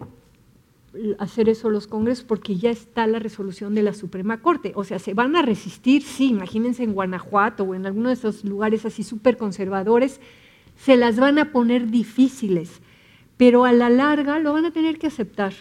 hacer 1.18 1.48
eso 1.48 1.70
los 1.70 1.86
congresos 1.86 2.24
porque 2.24 2.56
ya 2.56 2.68
está 2.68 3.06
la 3.06 3.20
resolución 3.20 3.74
de 3.74 3.82
la 3.82 3.94
Suprema 3.94 4.42
Corte. 4.42 4.72
O 4.74 4.84
sea, 4.84 4.98
se 4.98 5.14
van 5.14 5.34
a 5.34 5.40
resistir, 5.40 6.02
sí, 6.02 6.28
imagínense 6.28 6.82
en 6.82 6.92
Guanajuato 6.92 7.64
o 7.64 7.74
en 7.74 7.86
alguno 7.86 8.08
de 8.08 8.16
esos 8.16 8.44
lugares 8.44 8.84
así 8.84 9.02
súper 9.02 9.38
conservadores, 9.38 10.20
se 10.76 10.98
las 10.98 11.16
van 11.16 11.38
a 11.38 11.52
poner 11.52 11.90
difíciles, 11.90 12.82
pero 13.38 13.64
a 13.64 13.72
la 13.72 13.88
larga 13.88 14.38
lo 14.40 14.52
van 14.52 14.66
a 14.66 14.72
tener 14.72 14.98
que 14.98 15.06
aceptar. 15.06 15.54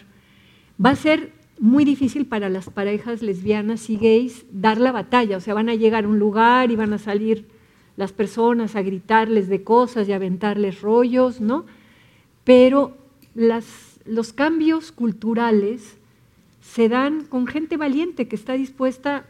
Va 0.85 0.89
a 0.89 0.95
ser 0.97 1.31
muy 1.61 1.85
difícil 1.85 2.25
para 2.25 2.49
las 2.49 2.71
parejas 2.71 3.21
lesbianas 3.21 3.91
y 3.91 3.95
gays 3.95 4.45
dar 4.51 4.79
la 4.79 4.91
batalla, 4.91 5.37
o 5.37 5.39
sea, 5.39 5.53
van 5.53 5.69
a 5.69 5.75
llegar 5.75 6.05
a 6.05 6.07
un 6.07 6.17
lugar 6.17 6.71
y 6.71 6.75
van 6.75 6.91
a 6.91 6.97
salir 6.97 7.45
las 7.97 8.11
personas 8.11 8.75
a 8.75 8.81
gritarles 8.81 9.47
de 9.47 9.63
cosas 9.63 10.09
y 10.09 10.11
aventarles 10.11 10.81
rollos, 10.81 11.39
¿no? 11.39 11.67
Pero 12.43 12.97
los 13.35 14.33
cambios 14.33 14.91
culturales 14.91 15.97
se 16.61 16.89
dan 16.89 17.25
con 17.25 17.45
gente 17.45 17.77
valiente 17.77 18.27
que 18.27 18.35
está 18.35 18.53
dispuesta 18.53 19.27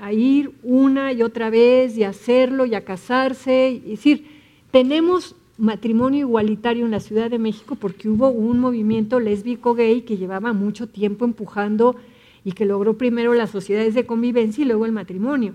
a 0.00 0.12
ir 0.12 0.50
una 0.64 1.12
y 1.12 1.22
otra 1.22 1.48
vez 1.48 1.96
y 1.96 2.02
a 2.02 2.08
hacerlo 2.08 2.66
y 2.66 2.74
a 2.74 2.84
casarse. 2.84 3.76
Es 3.76 3.84
decir, 3.84 4.26
tenemos 4.72 5.36
matrimonio 5.58 6.20
igualitario 6.20 6.84
en 6.84 6.92
la 6.92 7.00
Ciudad 7.00 7.28
de 7.28 7.38
México 7.38 7.74
porque 7.74 8.08
hubo 8.08 8.30
un 8.30 8.60
movimiento 8.60 9.18
lésbico 9.18 9.74
gay 9.74 10.02
que 10.02 10.16
llevaba 10.16 10.52
mucho 10.52 10.86
tiempo 10.86 11.24
empujando 11.24 11.96
y 12.44 12.52
que 12.52 12.64
logró 12.64 12.96
primero 12.96 13.34
las 13.34 13.50
sociedades 13.50 13.94
de 13.94 14.06
convivencia 14.06 14.62
y 14.62 14.68
luego 14.68 14.86
el 14.86 14.92
matrimonio. 14.92 15.54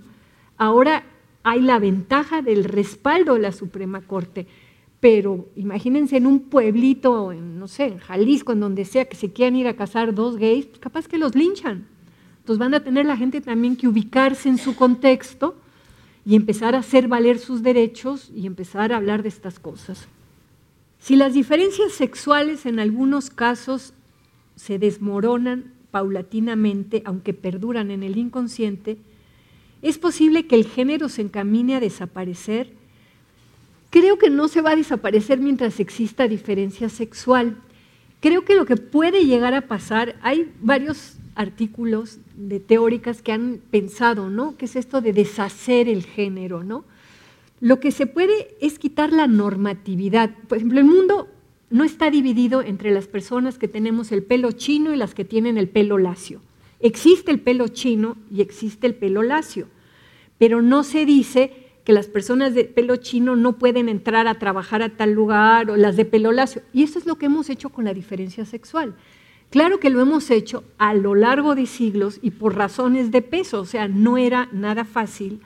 Ahora 0.57 1.03
hay 1.41 1.61
la 1.61 1.79
ventaja 1.79 2.41
del 2.41 2.65
respaldo 2.65 3.33
de 3.33 3.39
la 3.39 3.53
Suprema 3.53 4.01
Corte, 4.01 4.45
pero 4.99 5.47
imagínense 5.55 6.17
en 6.17 6.27
un 6.27 6.41
pueblito, 6.41 7.31
en, 7.31 7.57
no 7.57 7.67
sé, 7.67 7.85
en 7.85 7.97
Jalisco, 7.97 8.51
en 8.51 8.59
donde 8.59 8.85
sea 8.85 9.05
que 9.05 9.15
se 9.15 9.31
quieran 9.31 9.55
ir 9.55 9.67
a 9.67 9.75
casar 9.75 10.13
dos 10.13 10.37
gays, 10.37 10.65
pues 10.65 10.79
capaz 10.79 11.07
que 11.07 11.17
los 11.17 11.33
linchan. 11.33 11.87
Entonces 12.39 12.59
van 12.59 12.73
a 12.73 12.83
tener 12.83 13.05
la 13.05 13.15
gente 13.15 13.39
también 13.39 13.77
que 13.77 13.87
ubicarse 13.87 14.49
en 14.49 14.57
su 14.57 14.75
contexto 14.75 15.55
y 16.25 16.35
empezar 16.35 16.75
a 16.75 16.79
hacer 16.79 17.07
valer 17.07 17.39
sus 17.39 17.63
derechos 17.63 18.31
y 18.33 18.47
empezar 18.47 18.93
a 18.93 18.97
hablar 18.97 19.23
de 19.23 19.29
estas 19.29 19.59
cosas. 19.59 20.07
Si 20.99 21.15
las 21.15 21.33
diferencias 21.33 21.91
sexuales 21.91 22.65
en 22.65 22.79
algunos 22.79 23.29
casos 23.29 23.93
se 24.55 24.79
desmoronan 24.79 25.73
paulatinamente, 25.91 27.03
aunque 27.05 27.33
perduran 27.33 27.91
en 27.91 28.03
el 28.03 28.17
inconsciente, 28.17 28.97
es 29.81 29.97
posible 29.97 30.47
que 30.47 30.55
el 30.55 30.65
género 30.65 31.09
se 31.09 31.21
encamine 31.21 31.75
a 31.75 31.81
desaparecer. 31.81 32.71
Creo 33.89 34.17
que 34.17 34.29
no 34.29 34.47
se 34.47 34.61
va 34.61 34.71
a 34.71 34.75
desaparecer 34.77 35.39
mientras 35.39 35.81
exista 35.81 36.27
diferencia 36.29 36.87
sexual. 36.87 37.57
Creo 38.21 38.45
que 38.45 38.55
lo 38.55 38.65
que 38.65 38.77
puede 38.77 39.25
llegar 39.25 39.53
a 39.53 39.67
pasar, 39.67 40.15
hay 40.21 40.53
varios 40.61 41.17
artículos 41.35 42.19
de 42.35 42.59
teóricas 42.59 43.21
que 43.21 43.31
han 43.31 43.59
pensado, 43.71 44.29
¿no? 44.29 44.57
¿Qué 44.57 44.65
es 44.65 44.75
esto 44.75 45.01
de 45.01 45.13
deshacer 45.13 45.87
el 45.87 46.03
género, 46.03 46.63
¿no? 46.63 46.85
Lo 47.59 47.79
que 47.79 47.91
se 47.91 48.07
puede 48.07 48.55
es 48.59 48.79
quitar 48.79 49.13
la 49.13 49.27
normatividad. 49.27 50.31
Por 50.47 50.57
ejemplo, 50.57 50.79
el 50.79 50.85
mundo 50.85 51.29
no 51.69 51.83
está 51.83 52.11
dividido 52.11 52.61
entre 52.61 52.91
las 52.91 53.07
personas 53.07 53.57
que 53.57 53.67
tenemos 53.67 54.11
el 54.11 54.23
pelo 54.23 54.51
chino 54.51 54.93
y 54.93 54.97
las 54.97 55.13
que 55.13 55.25
tienen 55.25 55.57
el 55.57 55.69
pelo 55.69 55.97
lacio. 55.97 56.41
Existe 56.79 57.31
el 57.31 57.39
pelo 57.39 57.69
chino 57.69 58.17
y 58.29 58.41
existe 58.41 58.85
el 58.85 58.95
pelo 58.95 59.23
lacio, 59.23 59.67
pero 60.37 60.61
no 60.61 60.83
se 60.83 61.05
dice 61.05 61.51
que 61.83 61.93
las 61.93 62.07
personas 62.07 62.53
de 62.53 62.65
pelo 62.65 62.97
chino 62.97 63.35
no 63.35 63.57
pueden 63.57 63.89
entrar 63.89 64.27
a 64.27 64.39
trabajar 64.39 64.81
a 64.81 64.89
tal 64.89 65.13
lugar 65.13 65.69
o 65.69 65.77
las 65.77 65.95
de 65.95 66.05
pelo 66.05 66.31
lacio. 66.31 66.61
Y 66.73 66.83
eso 66.83 66.99
es 66.99 67.05
lo 67.05 67.15
que 67.15 67.27
hemos 67.27 67.49
hecho 67.49 67.69
con 67.69 67.85
la 67.85 67.93
diferencia 67.93 68.45
sexual. 68.45 68.95
Claro 69.53 69.79
que 69.79 69.91
lo 69.91 70.01
hemos 70.01 70.31
hecho 70.31 70.63
a 70.79 70.95
lo 70.95 71.13
largo 71.13 71.53
de 71.53 71.67
siglos 71.67 72.17
y 72.23 72.31
por 72.31 72.55
razones 72.55 73.11
de 73.11 73.21
peso, 73.21 73.61
o 73.61 73.65
sea, 73.65 73.87
no 73.87 74.17
era 74.17 74.49
nada 74.51 74.83
fácil 74.83 75.41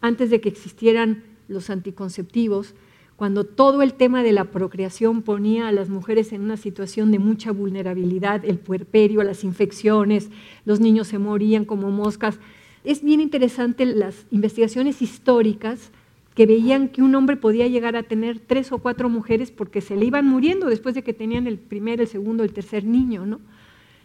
antes 0.00 0.30
de 0.30 0.40
que 0.40 0.48
existieran 0.48 1.22
los 1.46 1.70
anticonceptivos, 1.70 2.74
cuando 3.14 3.44
todo 3.44 3.82
el 3.82 3.94
tema 3.94 4.24
de 4.24 4.32
la 4.32 4.46
procreación 4.46 5.22
ponía 5.22 5.68
a 5.68 5.72
las 5.72 5.88
mujeres 5.88 6.32
en 6.32 6.40
una 6.40 6.56
situación 6.56 7.12
de 7.12 7.20
mucha 7.20 7.52
vulnerabilidad, 7.52 8.44
el 8.44 8.58
puerperio, 8.58 9.22
las 9.22 9.44
infecciones, 9.44 10.28
los 10.64 10.80
niños 10.80 11.06
se 11.06 11.20
morían 11.20 11.64
como 11.64 11.92
moscas. 11.92 12.40
Es 12.82 13.04
bien 13.04 13.20
interesante 13.20 13.86
las 13.86 14.26
investigaciones 14.32 15.02
históricas 15.02 15.92
que 16.36 16.44
veían 16.44 16.88
que 16.88 17.02
un 17.02 17.14
hombre 17.14 17.36
podía 17.36 17.66
llegar 17.66 17.96
a 17.96 18.02
tener 18.02 18.38
tres 18.38 18.70
o 18.70 18.78
cuatro 18.78 19.08
mujeres 19.08 19.50
porque 19.50 19.80
se 19.80 19.96
le 19.96 20.04
iban 20.04 20.26
muriendo 20.26 20.66
después 20.66 20.94
de 20.94 21.02
que 21.02 21.14
tenían 21.14 21.46
el 21.46 21.58
primer, 21.58 22.02
el 22.02 22.08
segundo, 22.08 22.44
el 22.44 22.52
tercer 22.52 22.84
niño, 22.84 23.24
¿no? 23.24 23.40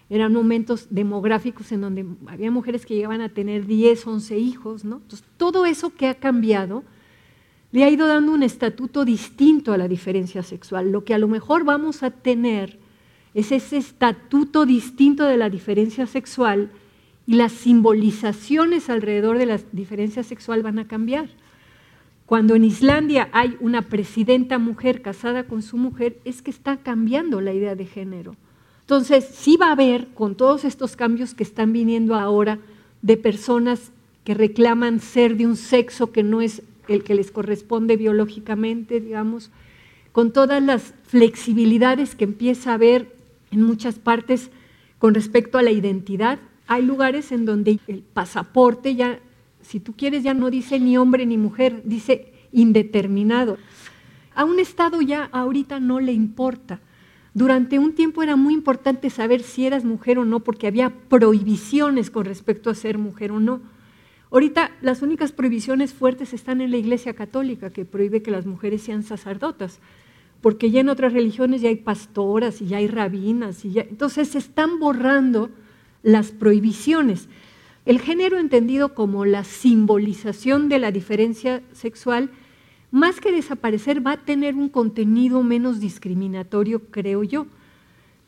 Eran 0.09 0.31
momentos 0.31 0.87
demográficos 0.89 1.73
en 1.73 1.81
donde 1.81 2.05
había 2.27 2.49
mujeres 2.49 2.85
que 2.85 2.95
llegaban 2.95 3.19
a 3.19 3.27
tener 3.27 3.67
10, 3.67 4.07
11 4.07 4.39
hijos, 4.39 4.85
¿no? 4.85 4.95
Entonces, 4.95 5.27
todo 5.35 5.65
eso 5.65 5.93
que 5.93 6.07
ha 6.07 6.15
cambiado 6.15 6.85
le 7.73 7.83
ha 7.83 7.89
ido 7.89 8.07
dando 8.07 8.31
un 8.31 8.43
estatuto 8.43 9.03
distinto 9.03 9.73
a 9.73 9.77
la 9.77 9.89
diferencia 9.89 10.41
sexual. 10.41 10.89
Lo 10.89 11.03
que 11.03 11.13
a 11.13 11.17
lo 11.17 11.27
mejor 11.27 11.65
vamos 11.65 12.01
a 12.01 12.11
tener 12.11 12.79
es 13.33 13.51
ese 13.51 13.75
estatuto 13.75 14.65
distinto 14.65 15.25
de 15.25 15.35
la 15.35 15.49
diferencia 15.49 16.07
sexual 16.07 16.71
y 17.27 17.35
las 17.35 17.51
simbolizaciones 17.51 18.89
alrededor 18.89 19.37
de 19.37 19.47
la 19.47 19.59
diferencia 19.73 20.23
sexual 20.23 20.63
van 20.63 20.79
a 20.79 20.87
cambiar. 20.87 21.29
Cuando 22.31 22.55
en 22.55 22.63
Islandia 22.63 23.27
hay 23.33 23.57
una 23.59 23.89
presidenta 23.89 24.57
mujer 24.57 25.01
casada 25.01 25.43
con 25.43 25.61
su 25.61 25.75
mujer, 25.75 26.17
es 26.23 26.41
que 26.41 26.49
está 26.49 26.77
cambiando 26.77 27.41
la 27.41 27.51
idea 27.51 27.75
de 27.75 27.85
género. 27.85 28.37
Entonces, 28.79 29.25
sí 29.33 29.57
va 29.57 29.67
a 29.67 29.71
haber, 29.73 30.07
con 30.13 30.35
todos 30.35 30.63
estos 30.63 30.95
cambios 30.95 31.33
que 31.33 31.43
están 31.43 31.73
viniendo 31.73 32.15
ahora, 32.15 32.59
de 33.01 33.17
personas 33.17 33.91
que 34.23 34.33
reclaman 34.33 35.01
ser 35.01 35.35
de 35.35 35.45
un 35.45 35.57
sexo 35.57 36.13
que 36.13 36.23
no 36.23 36.39
es 36.39 36.61
el 36.87 37.03
que 37.03 37.15
les 37.15 37.31
corresponde 37.31 37.97
biológicamente, 37.97 39.01
digamos, 39.01 39.51
con 40.13 40.31
todas 40.31 40.63
las 40.63 40.93
flexibilidades 41.03 42.15
que 42.15 42.23
empieza 42.23 42.71
a 42.71 42.75
haber 42.75 43.13
en 43.51 43.61
muchas 43.61 43.99
partes 43.99 44.51
con 44.99 45.13
respecto 45.15 45.57
a 45.57 45.63
la 45.63 45.71
identidad. 45.71 46.39
Hay 46.65 46.83
lugares 46.83 47.33
en 47.33 47.43
donde 47.43 47.77
el 47.87 48.03
pasaporte 48.03 48.95
ya 48.95 49.19
si 49.62 49.80
tú 49.80 49.93
quieres, 49.93 50.24
ya 50.24 50.34
no 50.34 50.50
dice 50.50 50.80
ni 50.80 50.97
hombre 50.97 51.26
ni 51.26 51.38
mujer, 51.38 51.82
dice 51.86 52.34
indeterminado. 52.52 53.58
A 54.36 54.45
un 54.45 54.60
Estado 54.60 55.02
ya 55.02 55.30
ahorita 55.32 55.80
no 55.80 56.00
le 56.00 56.13
importa. 56.13 56.80
Durante 57.34 57.80
un 57.80 57.93
tiempo 57.93 58.24
era 58.24 58.36
muy 58.36 58.54
importante 58.54 59.10
saber 59.10 59.41
si 59.41 59.65
eras 59.65 59.86
mujer 59.86 60.19
o 60.19 60.26
no, 60.26 60.41
porque 60.41 60.67
había 60.67 60.89
prohibiciones 60.89 62.10
con 62.10 62.26
respecto 62.26 62.69
a 62.69 62.76
ser 62.76 62.97
mujer 62.97 63.32
o 63.32 63.39
no. 63.39 63.62
Ahorita 64.32 64.71
las 64.82 65.02
únicas 65.02 65.32
prohibiciones 65.32 65.93
fuertes 65.93 66.34
están 66.34 66.62
en 66.62 66.71
la 66.71 66.78
Iglesia 66.78 67.13
Católica, 67.13 67.69
que 67.69 67.86
prohíbe 67.86 68.21
que 68.21 68.32
las 68.32 68.45
mujeres 68.45 68.82
sean 68.82 69.04
sacerdotas, 69.04 69.80
porque 70.41 70.71
ya 70.71 70.82
en 70.82 70.89
otras 70.89 71.13
religiones 71.13 71.62
ya 71.62 71.69
hay 71.69 71.76
pastoras 71.76 72.62
y 72.62 72.67
ya 72.67 72.78
hay 72.78 72.88
rabinas, 72.88 73.63
y 73.63 73.71
ya, 73.71 73.82
entonces 73.82 74.30
se 74.30 74.38
están 74.38 74.80
borrando 74.80 75.52
las 76.04 76.32
prohibiciones. 76.32 77.28
El 77.85 77.99
género 77.99 78.37
entendido 78.37 78.93
como 78.93 79.25
la 79.25 79.43
simbolización 79.43 80.69
de 80.69 80.77
la 80.77 80.91
diferencia 80.91 81.63
sexual, 81.73 82.29
más 82.91 83.19
que 83.19 83.31
desaparecer, 83.31 84.05
va 84.05 84.13
a 84.13 84.25
tener 84.25 84.55
un 84.55 84.69
contenido 84.69 85.41
menos 85.41 85.79
discriminatorio, 85.79 86.81
creo 86.91 87.23
yo. 87.23 87.47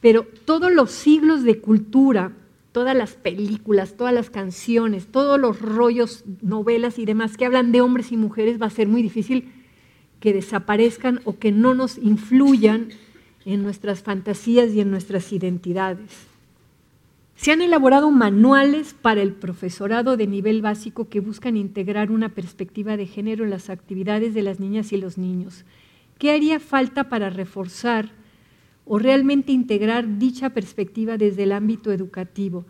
Pero 0.01 0.25
todos 0.45 0.71
los 0.71 0.89
siglos 0.91 1.43
de 1.43 1.59
cultura, 1.59 2.31
todas 2.71 2.95
las 2.95 3.13
películas, 3.13 3.95
todas 3.95 4.13
las 4.13 4.29
canciones, 4.31 5.07
todos 5.07 5.39
los 5.39 5.61
rollos, 5.61 6.23
novelas 6.41 6.97
y 6.97 7.05
demás 7.05 7.37
que 7.37 7.45
hablan 7.45 7.71
de 7.71 7.81
hombres 7.81 8.11
y 8.11 8.17
mujeres, 8.17 8.59
va 8.59 8.65
a 8.65 8.71
ser 8.71 8.87
muy 8.87 9.03
difícil 9.03 9.51
que 10.19 10.33
desaparezcan 10.33 11.19
o 11.25 11.37
que 11.37 11.51
no 11.51 11.75
nos 11.75 11.97
influyan 11.99 12.89
en 13.45 13.61
nuestras 13.61 14.01
fantasías 14.01 14.73
y 14.73 14.81
en 14.81 14.89
nuestras 14.89 15.31
identidades. 15.31 16.32
Se 17.43 17.51
han 17.51 17.61
elaborado 17.61 18.09
manuales 18.09 18.93
para 18.93 19.21
el 19.21 19.33
profesorado 19.33 20.15
de 20.15 20.27
nivel 20.27 20.61
básico 20.61 21.09
que 21.09 21.19
buscan 21.19 21.57
integrar 21.57 22.09
una 22.09 22.29
perspectiva 22.29 22.95
de 22.95 23.05
género 23.05 23.43
en 23.43 23.49
las 23.49 23.69
actividades 23.69 24.33
de 24.33 24.43
las 24.43 24.61
niñas 24.61 24.93
y 24.93 24.97
los 24.97 25.17
niños. 25.17 25.65
¿Qué 26.17 26.31
haría 26.31 26.61
falta 26.61 27.09
para 27.09 27.29
reforzar 27.29 28.11
o 28.85 28.97
realmente 28.97 29.51
integrar 29.51 30.19
dicha 30.19 30.51
perspectiva 30.51 31.17
desde 31.17 31.43
el 31.43 31.51
ámbito 31.51 31.91
educativo? 31.91 32.63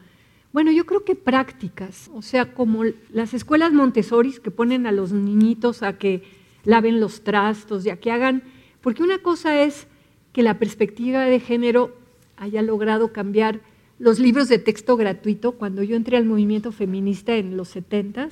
Bueno, 0.52 0.72
yo 0.72 0.88
creo 0.88 1.06
que 1.06 1.14
prácticas, 1.14 2.10
o 2.12 2.24
sea, 2.24 2.56
como 2.56 2.82
las 3.12 3.36
escuelas 3.36 3.74
Montessori 3.74 4.34
que 4.44 4.50
ponen 4.50 4.88
a 4.88 4.92
los 4.92 5.12
niñitos 5.12 5.84
a 5.84 6.00
que 6.00 6.24
laven 6.64 7.00
los 7.00 7.24
trastos 7.24 7.86
y 7.86 7.92
a 7.92 7.98
que 7.98 8.12
hagan, 8.12 8.42
porque 8.82 9.04
una 9.04 9.20
cosa 9.20 9.62
es 9.62 9.86
que 10.32 10.42
la 10.42 10.58
perspectiva 10.58 11.26
de 11.26 11.40
género 11.40 11.96
haya 12.38 12.64
logrado 12.64 13.14
cambiar 13.14 13.62
los 14.00 14.20
libros 14.20 14.50
de 14.50 14.60
texto 14.60 14.98
gratuito. 14.98 15.54
Cuando 15.54 15.84
yo 15.84 15.96
entré 15.96 16.18
al 16.18 16.26
movimiento 16.26 16.72
feminista 16.72 17.36
en 17.36 17.58
los 17.58 17.70
70 17.70 18.30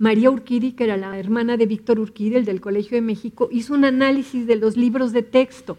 María 0.00 0.30
Urquidi, 0.30 0.72
que 0.72 0.84
era 0.84 0.96
la 0.96 1.18
hermana 1.18 1.58
de 1.58 1.66
Víctor 1.66 2.00
Urquidi, 2.00 2.36
el 2.36 2.46
del 2.46 2.62
Colegio 2.62 2.96
de 2.96 3.02
México, 3.02 3.50
hizo 3.52 3.74
un 3.74 3.84
análisis 3.84 4.46
de 4.46 4.56
los 4.56 4.78
libros 4.78 5.12
de 5.12 5.22
texto. 5.22 5.76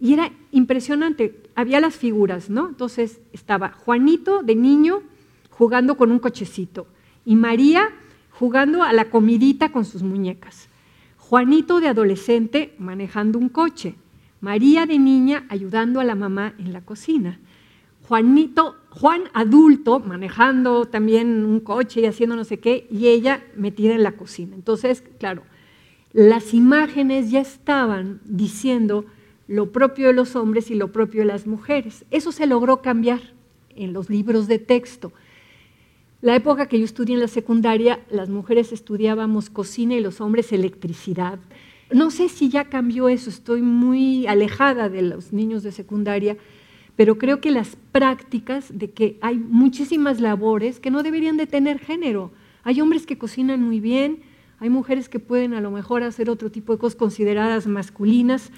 Y 0.00 0.14
era 0.14 0.32
impresionante. 0.50 1.42
Había 1.54 1.80
las 1.80 1.94
figuras, 1.94 2.50
¿no? 2.50 2.68
Entonces 2.68 3.20
estaba 3.32 3.70
Juanito 3.70 4.42
de 4.42 4.56
niño 4.56 5.02
jugando 5.50 5.96
con 5.96 6.10
un 6.10 6.18
cochecito 6.18 6.88
y 7.24 7.36
María 7.36 7.90
jugando 8.30 8.82
a 8.82 8.92
la 8.92 9.10
comidita 9.10 9.70
con 9.70 9.84
sus 9.84 10.02
muñecas. 10.02 10.68
Juanito 11.16 11.80
de 11.80 11.86
adolescente 11.86 12.74
manejando 12.78 13.38
un 13.38 13.48
coche. 13.48 13.94
María 14.40 14.86
de 14.86 14.98
niña 14.98 15.46
ayudando 15.48 16.00
a 16.00 16.04
la 16.04 16.16
mamá 16.16 16.54
en 16.58 16.72
la 16.72 16.80
cocina. 16.80 17.38
Juanito, 18.08 18.76
Juan 18.90 19.24
adulto 19.34 19.98
manejando 19.98 20.86
también 20.86 21.44
un 21.44 21.58
coche 21.58 22.00
y 22.00 22.06
haciendo 22.06 22.36
no 22.36 22.44
sé 22.44 22.58
qué, 22.58 22.86
y 22.88 23.08
ella 23.08 23.44
metida 23.56 23.94
en 23.94 24.04
la 24.04 24.12
cocina. 24.12 24.54
Entonces, 24.54 25.02
claro, 25.18 25.42
las 26.12 26.54
imágenes 26.54 27.30
ya 27.32 27.40
estaban 27.40 28.20
diciendo 28.24 29.06
lo 29.48 29.72
propio 29.72 30.06
de 30.06 30.12
los 30.12 30.36
hombres 30.36 30.70
y 30.70 30.76
lo 30.76 30.92
propio 30.92 31.22
de 31.22 31.26
las 31.26 31.48
mujeres. 31.48 32.04
Eso 32.12 32.30
se 32.30 32.46
logró 32.46 32.80
cambiar 32.80 33.20
en 33.74 33.92
los 33.92 34.08
libros 34.08 34.46
de 34.46 34.60
texto. 34.60 35.12
La 36.22 36.36
época 36.36 36.66
que 36.66 36.78
yo 36.78 36.84
estudié 36.84 37.14
en 37.14 37.20
la 37.20 37.28
secundaria, 37.28 38.00
las 38.08 38.28
mujeres 38.28 38.72
estudiábamos 38.72 39.50
cocina 39.50 39.94
y 39.94 40.00
los 40.00 40.20
hombres 40.20 40.52
electricidad. 40.52 41.38
No 41.92 42.10
sé 42.10 42.28
si 42.28 42.48
ya 42.50 42.64
cambió 42.64 43.08
eso, 43.08 43.30
estoy 43.30 43.62
muy 43.62 44.26
alejada 44.26 44.88
de 44.88 45.02
los 45.02 45.32
niños 45.32 45.62
de 45.62 45.72
secundaria, 45.72 46.36
pero 46.96 47.18
creo 47.18 47.40
que 47.40 47.50
las 47.50 47.76
prácticas 47.92 48.66
de 48.76 48.90
que 48.90 49.18
hay 49.20 49.36
muchísimas 49.36 50.20
labores 50.20 50.80
que 50.80 50.90
no 50.90 51.02
deberían 51.02 51.36
de 51.36 51.46
tener 51.46 51.78
género. 51.78 52.32
Hay 52.64 52.80
hombres 52.80 53.06
que 53.06 53.18
cocinan 53.18 53.62
muy 53.62 53.80
bien, 53.80 54.22
hay 54.58 54.70
mujeres 54.70 55.08
que 55.10 55.18
pueden 55.18 55.52
a 55.52 55.60
lo 55.60 55.70
mejor 55.70 56.02
hacer 56.02 56.30
otro 56.30 56.50
tipo 56.50 56.72
de 56.72 56.78
cosas 56.78 56.96
consideradas 56.96 57.66
masculinas, 57.66 58.50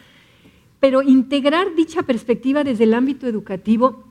pero 0.78 1.02
integrar 1.02 1.74
dicha 1.74 2.04
perspectiva 2.04 2.62
desde 2.62 2.84
el 2.84 2.94
ámbito 2.94 3.26
educativo, 3.26 4.04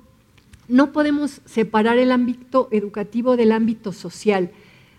no 0.68 0.92
podemos 0.92 1.42
separar 1.46 1.98
el 1.98 2.12
ámbito 2.12 2.68
educativo 2.72 3.38
del 3.38 3.54
ámbito 3.54 3.94
social, 3.94 4.52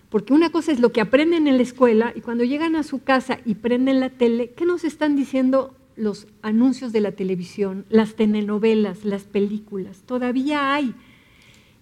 porque 0.09 0.33
una 0.33 0.49
cosa 0.49 0.73
es 0.73 0.81
lo 0.81 0.93
que 0.93 1.03
aprenden 1.03 1.47
en 1.47 1.59
la 1.59 1.63
escuela 1.63 2.13
y 2.15 2.23
cuando 2.23 2.45
llegan 2.45 2.75
a 2.75 2.83
su 2.83 3.03
casa 3.03 3.41
y 3.45 3.57
prenden 3.57 4.01
la 4.01 4.09
tele, 4.09 4.53
¿qué 4.57 4.65
nos 4.65 4.85
están 4.85 5.15
diciendo 5.15 5.75
los 5.99 6.27
anuncios 6.43 6.93
de 6.93 7.01
la 7.01 7.13
televisión, 7.13 7.85
las 7.91 8.15
telenovelas, 8.15 9.05
las 9.05 9.25
películas? 9.25 10.03
Todavía 10.07 10.75
hay. 10.75 10.95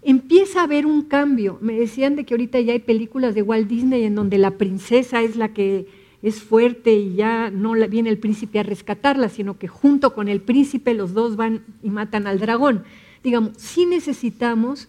Empieza 0.03 0.61
a 0.61 0.65
haber 0.65 0.87
un 0.87 1.03
cambio. 1.03 1.59
Me 1.61 1.79
decían 1.79 2.17
de 2.17 2.25
que 2.25 2.35
ahorita 2.35 2.61
ya 2.61 2.73
hay 2.73 2.79
películas 2.81 3.35
de 3.35 3.43
Walt 3.43 3.69
Disney 3.69 4.05
en 4.05 4.15
donde 4.15 4.39
la 4.39 4.53
princesa 4.53 5.23
es 5.23 5.37
la 5.37 5.53
que 5.53 5.87
es 6.23 6.43
fuerte 6.43 6.95
y 6.95 7.15
ya 7.15 7.51
no 7.51 7.73
viene 7.89 8.11
el 8.11 8.19
príncipe 8.19 8.59
a 8.59 8.63
rescatarla, 8.63 9.29
sino 9.29 9.59
que 9.59 9.69
junto 9.69 10.15
con 10.15 10.29
el 10.29 10.41
príncipe 10.41 10.95
los 10.95 11.13
dos 11.13 11.37
van 11.37 11.63
y 11.83 11.91
matan 11.91 12.27
al 12.27 12.39
dragón. 12.39 12.85
Digamos, 13.23 13.53
sí 13.57 13.87
necesitamos 13.87 14.89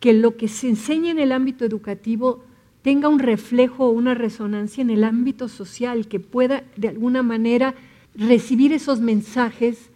que 0.00 0.12
lo 0.12 0.36
que 0.36 0.48
se 0.48 0.68
enseña 0.68 1.10
en 1.10 1.18
el 1.18 1.32
ámbito 1.32 1.64
educativo 1.64 2.44
tenga 2.82 3.08
un 3.08 3.18
reflejo 3.18 3.86
o 3.86 3.90
una 3.90 4.14
resonancia 4.14 4.82
en 4.82 4.90
el 4.90 5.04
ámbito 5.04 5.48
social, 5.48 6.08
que 6.08 6.20
pueda 6.20 6.64
de 6.76 6.88
alguna 6.88 7.22
manera 7.22 7.74
recibir 8.18 8.72
esos 8.72 9.00
mensajes 9.00 9.90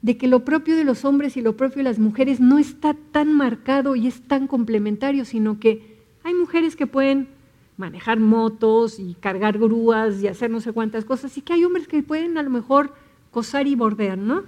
de 0.00 0.16
que 0.16 0.28
lo 0.28 0.44
propio 0.44 0.76
de 0.76 0.84
los 0.84 1.04
hombres 1.04 1.36
y 1.36 1.42
lo 1.42 1.56
propio 1.56 1.78
de 1.78 1.90
las 1.90 1.98
mujeres 1.98 2.38
no 2.38 2.58
está 2.58 2.94
tan 3.10 3.34
marcado 3.34 3.96
y 3.96 4.06
es 4.06 4.22
tan 4.22 4.46
complementario, 4.46 5.24
sino 5.24 5.58
que 5.58 5.96
hay 6.22 6.34
mujeres 6.34 6.76
que 6.76 6.86
pueden 6.86 7.28
manejar 7.76 8.20
motos 8.20 9.00
y 9.00 9.14
cargar 9.14 9.58
grúas 9.58 10.22
y 10.22 10.28
hacer 10.28 10.50
no 10.50 10.60
sé 10.60 10.72
cuántas 10.72 11.04
cosas, 11.04 11.36
y 11.36 11.40
que 11.40 11.54
hay 11.54 11.64
hombres 11.64 11.88
que 11.88 12.02
pueden 12.02 12.38
a 12.38 12.42
lo 12.42 12.50
mejor 12.50 12.94
cosar 13.32 13.66
y 13.66 13.74
bordear, 13.74 14.16
¿no? 14.16 14.44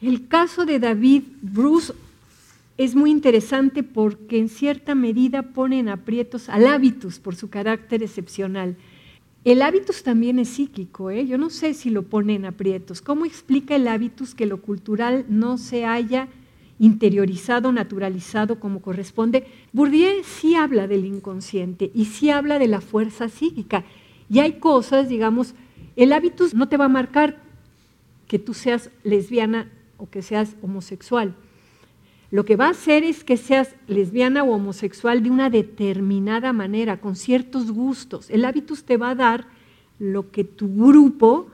El 0.00 0.26
caso 0.28 0.64
de 0.64 0.80
David 0.80 1.22
Bruce 1.42 1.92
es 2.76 2.94
muy 2.94 3.10
interesante 3.10 3.82
porque 3.82 4.38
en 4.38 4.48
cierta 4.48 4.94
medida 4.94 5.42
pone 5.42 5.78
en 5.78 5.88
aprietos 5.88 6.48
al 6.48 6.66
hábitus 6.66 7.18
por 7.18 7.36
su 7.36 7.50
carácter 7.50 8.02
excepcional. 8.02 8.76
El 9.44 9.62
hábitus 9.62 10.02
también 10.02 10.38
es 10.38 10.48
psíquico, 10.48 11.10
¿eh? 11.10 11.26
yo 11.26 11.38
no 11.38 11.48
sé 11.48 11.72
si 11.74 11.90
lo 11.90 12.02
pone 12.02 12.34
en 12.34 12.44
aprietos. 12.44 13.00
¿Cómo 13.00 13.24
explica 13.24 13.76
el 13.76 13.88
hábitus 13.88 14.34
que 14.34 14.46
lo 14.46 14.60
cultural 14.60 15.24
no 15.28 15.58
se 15.58 15.84
haya 15.84 16.28
interiorizado, 16.78 17.72
naturalizado 17.72 18.60
como 18.60 18.80
corresponde. 18.80 19.46
Bourdieu 19.72 20.22
sí 20.24 20.54
habla 20.54 20.86
del 20.86 21.04
inconsciente 21.04 21.90
y 21.94 22.06
sí 22.06 22.30
habla 22.30 22.58
de 22.58 22.68
la 22.68 22.80
fuerza 22.80 23.28
psíquica. 23.28 23.84
Y 24.30 24.38
hay 24.40 24.54
cosas, 24.54 25.08
digamos, 25.08 25.54
el 25.96 26.12
hábitus 26.12 26.54
no 26.54 26.68
te 26.68 26.76
va 26.76 26.84
a 26.84 26.88
marcar 26.88 27.38
que 28.26 28.38
tú 28.38 28.54
seas 28.54 28.90
lesbiana 29.02 29.70
o 29.96 30.08
que 30.08 30.22
seas 30.22 30.54
homosexual. 30.62 31.34
Lo 32.30 32.44
que 32.44 32.56
va 32.56 32.66
a 32.66 32.70
hacer 32.70 33.04
es 33.04 33.24
que 33.24 33.38
seas 33.38 33.74
lesbiana 33.86 34.42
o 34.42 34.54
homosexual 34.54 35.22
de 35.22 35.30
una 35.30 35.48
determinada 35.48 36.52
manera, 36.52 37.00
con 37.00 37.16
ciertos 37.16 37.70
gustos. 37.70 38.28
El 38.28 38.44
hábitus 38.44 38.84
te 38.84 38.98
va 38.98 39.10
a 39.10 39.14
dar 39.14 39.46
lo 39.98 40.30
que 40.30 40.44
tu 40.44 40.68
grupo 40.74 41.48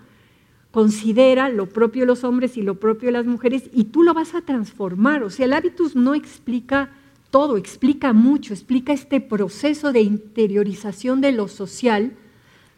considera 0.72 1.48
lo 1.48 1.68
propio 1.68 2.02
de 2.02 2.06
los 2.06 2.24
hombres 2.24 2.56
y 2.56 2.62
lo 2.62 2.80
propio 2.80 3.06
de 3.06 3.12
las 3.12 3.26
mujeres 3.26 3.70
y 3.72 3.84
tú 3.84 4.02
lo 4.02 4.12
vas 4.12 4.34
a 4.34 4.40
transformar. 4.40 5.22
O 5.22 5.30
sea, 5.30 5.46
el 5.46 5.52
hábitus 5.52 5.94
no 5.94 6.16
explica 6.16 6.90
todo, 7.30 7.56
explica 7.56 8.12
mucho, 8.12 8.52
explica 8.52 8.92
este 8.92 9.20
proceso 9.20 9.92
de 9.92 10.02
interiorización 10.02 11.20
de 11.20 11.30
lo 11.30 11.46
social. 11.46 12.12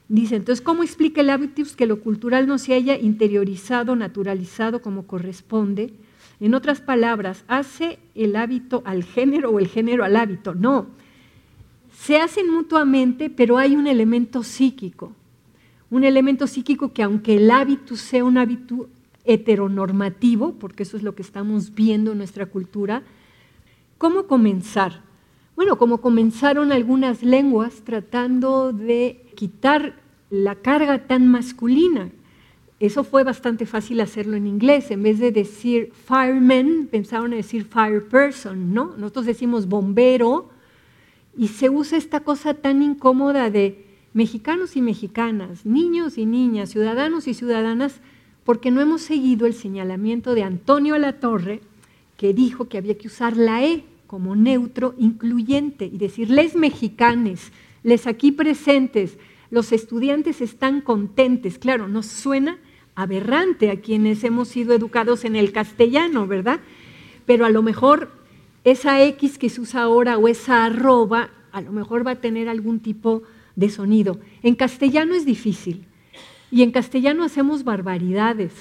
Dice, 0.08 0.36
entonces, 0.36 0.62
¿cómo 0.62 0.82
explica 0.82 1.22
el 1.22 1.30
hábitus 1.30 1.74
que 1.74 1.86
lo 1.86 2.00
cultural 2.00 2.46
no 2.46 2.58
se 2.58 2.74
haya 2.74 2.98
interiorizado, 2.98 3.96
naturalizado 3.96 4.82
como 4.82 5.06
corresponde? 5.06 5.94
En 6.40 6.54
otras 6.54 6.80
palabras, 6.80 7.44
¿hace 7.48 7.98
el 8.14 8.36
hábito 8.36 8.82
al 8.84 9.04
género 9.04 9.50
o 9.50 9.58
el 9.58 9.68
género 9.68 10.04
al 10.04 10.16
hábito? 10.16 10.54
No. 10.54 10.86
Se 11.92 12.18
hacen 12.18 12.50
mutuamente, 12.50 13.30
pero 13.30 13.58
hay 13.58 13.74
un 13.74 13.86
elemento 13.86 14.42
psíquico 14.42 15.12
un 15.90 16.04
elemento 16.04 16.46
psíquico 16.46 16.92
que 16.92 17.02
aunque 17.02 17.36
el 17.36 17.50
hábito 17.50 17.96
sea 17.96 18.24
un 18.24 18.38
hábito 18.38 18.88
heteronormativo, 19.24 20.54
porque 20.54 20.82
eso 20.82 20.96
es 20.96 21.02
lo 21.02 21.14
que 21.14 21.22
estamos 21.22 21.74
viendo 21.74 22.12
en 22.12 22.18
nuestra 22.18 22.46
cultura, 22.46 23.02
¿cómo 23.98 24.26
comenzar? 24.26 25.02
Bueno, 25.54 25.78
como 25.78 26.00
comenzaron 26.00 26.72
algunas 26.72 27.22
lenguas 27.22 27.82
tratando 27.84 28.72
de 28.72 29.24
quitar 29.36 29.96
la 30.30 30.56
carga 30.56 31.06
tan 31.06 31.28
masculina. 31.28 32.10
Eso 32.78 33.04
fue 33.04 33.24
bastante 33.24 33.64
fácil 33.64 34.00
hacerlo 34.00 34.36
en 34.36 34.46
inglés. 34.46 34.90
En 34.90 35.02
vez 35.02 35.18
de 35.18 35.32
decir 35.32 35.92
fireman, 35.92 36.88
pensaron 36.90 37.32
en 37.32 37.38
decir 37.38 37.64
fireperson, 37.64 38.74
¿no? 38.74 38.94
Nosotros 38.98 39.26
decimos 39.26 39.66
bombero 39.66 40.50
y 41.36 41.48
se 41.48 41.70
usa 41.70 41.96
esta 41.96 42.20
cosa 42.20 42.54
tan 42.54 42.82
incómoda 42.82 43.50
de 43.50 43.86
mexicanos 44.12 44.76
y 44.76 44.82
mexicanas, 44.82 45.64
niños 45.64 46.18
y 46.18 46.26
niñas, 46.26 46.70
ciudadanos 46.70 47.28
y 47.28 47.34
ciudadanas, 47.34 48.00
porque 48.44 48.70
no 48.70 48.80
hemos 48.80 49.02
seguido 49.02 49.46
el 49.46 49.54
señalamiento 49.54 50.34
de 50.34 50.42
Antonio 50.42 50.98
Latorre, 50.98 51.60
que 52.16 52.32
dijo 52.32 52.68
que 52.68 52.78
había 52.78 52.96
que 52.96 53.08
usar 53.08 53.36
la 53.36 53.64
E 53.64 53.84
como 54.06 54.36
neutro 54.36 54.94
incluyente 54.98 55.86
y 55.86 55.98
decir, 55.98 56.30
les 56.30 56.54
mexicanes, 56.54 57.52
les 57.82 58.06
aquí 58.06 58.32
presentes, 58.32 59.18
los 59.50 59.72
estudiantes 59.72 60.40
están 60.40 60.80
contentes. 60.80 61.58
Claro, 61.58 61.88
nos 61.88 62.06
suena 62.06 62.58
aberrante 62.96 63.70
a 63.70 63.80
quienes 63.80 64.24
hemos 64.24 64.48
sido 64.48 64.74
educados 64.74 65.24
en 65.24 65.36
el 65.36 65.52
castellano, 65.52 66.26
¿verdad? 66.26 66.60
Pero 67.26 67.44
a 67.44 67.50
lo 67.50 67.62
mejor 67.62 68.10
esa 68.64 69.04
X 69.04 69.38
que 69.38 69.48
se 69.48 69.60
usa 69.60 69.82
ahora 69.82 70.18
o 70.18 70.26
esa 70.26 70.64
arroba, 70.64 71.30
a 71.52 71.60
lo 71.60 71.72
mejor 71.72 72.04
va 72.04 72.12
a 72.12 72.20
tener 72.20 72.48
algún 72.48 72.80
tipo 72.80 73.22
de 73.54 73.70
sonido. 73.70 74.18
En 74.42 74.56
castellano 74.56 75.14
es 75.14 75.24
difícil 75.24 75.86
y 76.50 76.62
en 76.62 76.72
castellano 76.72 77.22
hacemos 77.22 77.64
barbaridades, 77.64 78.52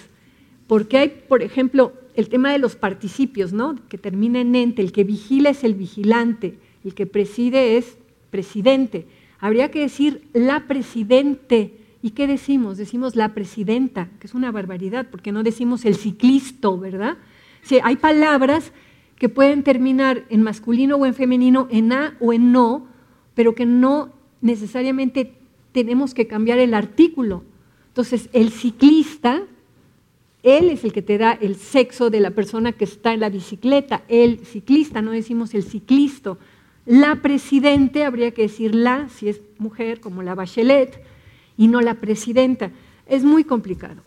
porque 0.67 0.98
hay, 0.98 1.24
por 1.28 1.41
ejemplo, 1.41 1.93
el 2.15 2.30
tema 2.30 2.52
de 2.52 2.60
los 2.60 2.76
participios, 2.76 3.54
¿no? 3.54 3.76
que 3.89 3.98
termina 3.98 4.39
en 4.41 4.56
ente, 4.56 4.82
el 4.82 4.91
que 4.91 5.04
vigila 5.04 5.50
es 5.50 5.63
el 5.63 5.76
vigilante, 5.76 6.58
el 6.84 6.93
que 6.93 7.06
preside 7.06 7.78
es 7.78 7.98
presidente. 8.32 9.08
Habría 9.39 9.71
que 9.71 9.82
decir 9.82 10.28
la 10.34 10.67
presidente. 10.67 11.74
¿Y 12.06 12.12
qué 12.12 12.28
decimos? 12.28 12.78
Decimos 12.78 13.15
la 13.15 13.34
presidenta, 13.34 14.10
que 14.20 14.28
es 14.28 14.36
una 14.36 14.52
barbaridad, 14.52 15.08
porque 15.10 15.32
no 15.32 15.41
decimos 15.41 15.86
el 15.86 15.96
ciclista, 15.96 16.70
¿verdad? 16.70 17.18
Si 17.63 17.80
hay 17.82 17.96
palabras 17.96 18.74
que 19.18 19.28
pueden 19.28 19.63
terminar 19.63 20.24
en 20.30 20.44
masculino 20.44 20.98
o 20.98 21.08
en 21.08 21.15
femenino, 21.15 21.68
en 21.72 21.91
a 21.91 22.15
o 22.20 22.32
en 22.32 22.52
no, 22.52 22.86
pero 23.34 23.56
que 23.56 23.65
no 23.65 24.12
necesariamente 24.41 25.34
tenemos 25.72 26.13
que 26.13 26.28
cambiar 26.28 26.60
el 26.60 26.76
artículo. 26.76 27.44
Entonces, 27.88 28.30
el 28.34 28.52
ciclista 28.52 29.41
Él 30.44 30.70
es 30.70 30.84
el 30.84 30.94
que 30.94 31.02
te 31.02 31.18
da 31.18 31.32
el 31.32 31.56
sexo 31.56 32.12
de 32.12 32.20
la 32.20 32.30
persona 32.30 32.72
que 32.74 32.84
está 32.84 33.15
en 33.15 33.22
la 33.22 33.30
bicicleta, 33.30 34.04
el 34.10 34.46
ciclista, 34.46 35.02
no 35.02 35.10
decimos 35.10 35.56
el 35.56 35.63
ciclista. 35.63 36.38
La 36.86 37.24
presidente, 37.24 38.06
habría 38.06 38.30
que 38.30 38.44
decir 38.44 38.76
la, 38.76 39.10
si 39.10 39.28
es 39.28 39.41
mujer, 39.58 40.02
como 40.02 40.22
la 40.22 40.36
Bachelet, 40.36 41.04
y 41.58 41.68
no 41.68 41.82
la 41.82 41.96
presidenta. 41.96 42.72
Es 43.08 43.24
muy 43.24 43.44
complicado. 43.44 44.02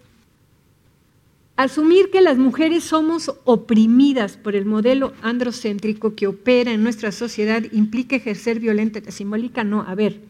Asumir 1.56 2.10
que 2.10 2.20
las 2.20 2.38
mujeres 2.38 2.84
somos 2.84 3.32
oprimidas 3.44 4.36
por 4.36 4.54
el 4.54 4.64
modelo 4.64 5.12
androcéntrico 5.22 6.14
que 6.14 6.28
opera 6.28 6.72
en 6.72 6.84
nuestra 6.84 7.10
sociedad 7.10 7.64
implica 7.72 8.14
ejercer 8.14 8.60
violencia 8.60 9.02
simbólica. 9.10 9.64
No, 9.64 9.82
a 9.82 9.96
ver, 9.96 10.20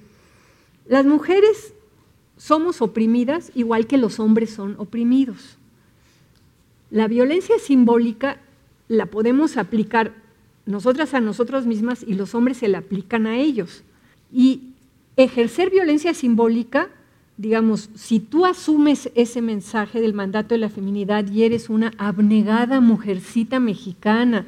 las 0.86 1.04
mujeres 1.04 1.74
somos 2.38 2.80
oprimidas 2.80 3.52
igual 3.54 3.86
que 3.86 3.98
los 3.98 4.20
hombres 4.20 4.48
son 4.50 4.76
oprimidos. 4.78 5.58
La 6.90 7.08
violencia 7.08 7.58
simbólica 7.58 8.40
la 8.88 9.04
podemos 9.06 9.58
aplicar 9.58 10.14
nosotras 10.64 11.12
a 11.12 11.20
nosotras 11.20 11.66
mismas 11.66 12.02
y 12.06 12.14
los 12.14 12.34
hombres 12.34 12.56
se 12.56 12.68
la 12.68 12.78
aplican 12.78 13.26
a 13.26 13.36
ellos. 13.36 13.82
Y 14.32 14.72
ejercer 15.16 15.68
violencia 15.68 16.14
simbólica 16.14 16.88
digamos, 17.38 17.88
si 17.94 18.18
tú 18.18 18.44
asumes 18.44 19.10
ese 19.14 19.40
mensaje 19.40 20.00
del 20.00 20.12
mandato 20.12 20.54
de 20.54 20.58
la 20.58 20.68
feminidad 20.68 21.26
y 21.30 21.44
eres 21.44 21.70
una 21.70 21.92
abnegada 21.96 22.80
mujercita 22.80 23.60
mexicana 23.60 24.44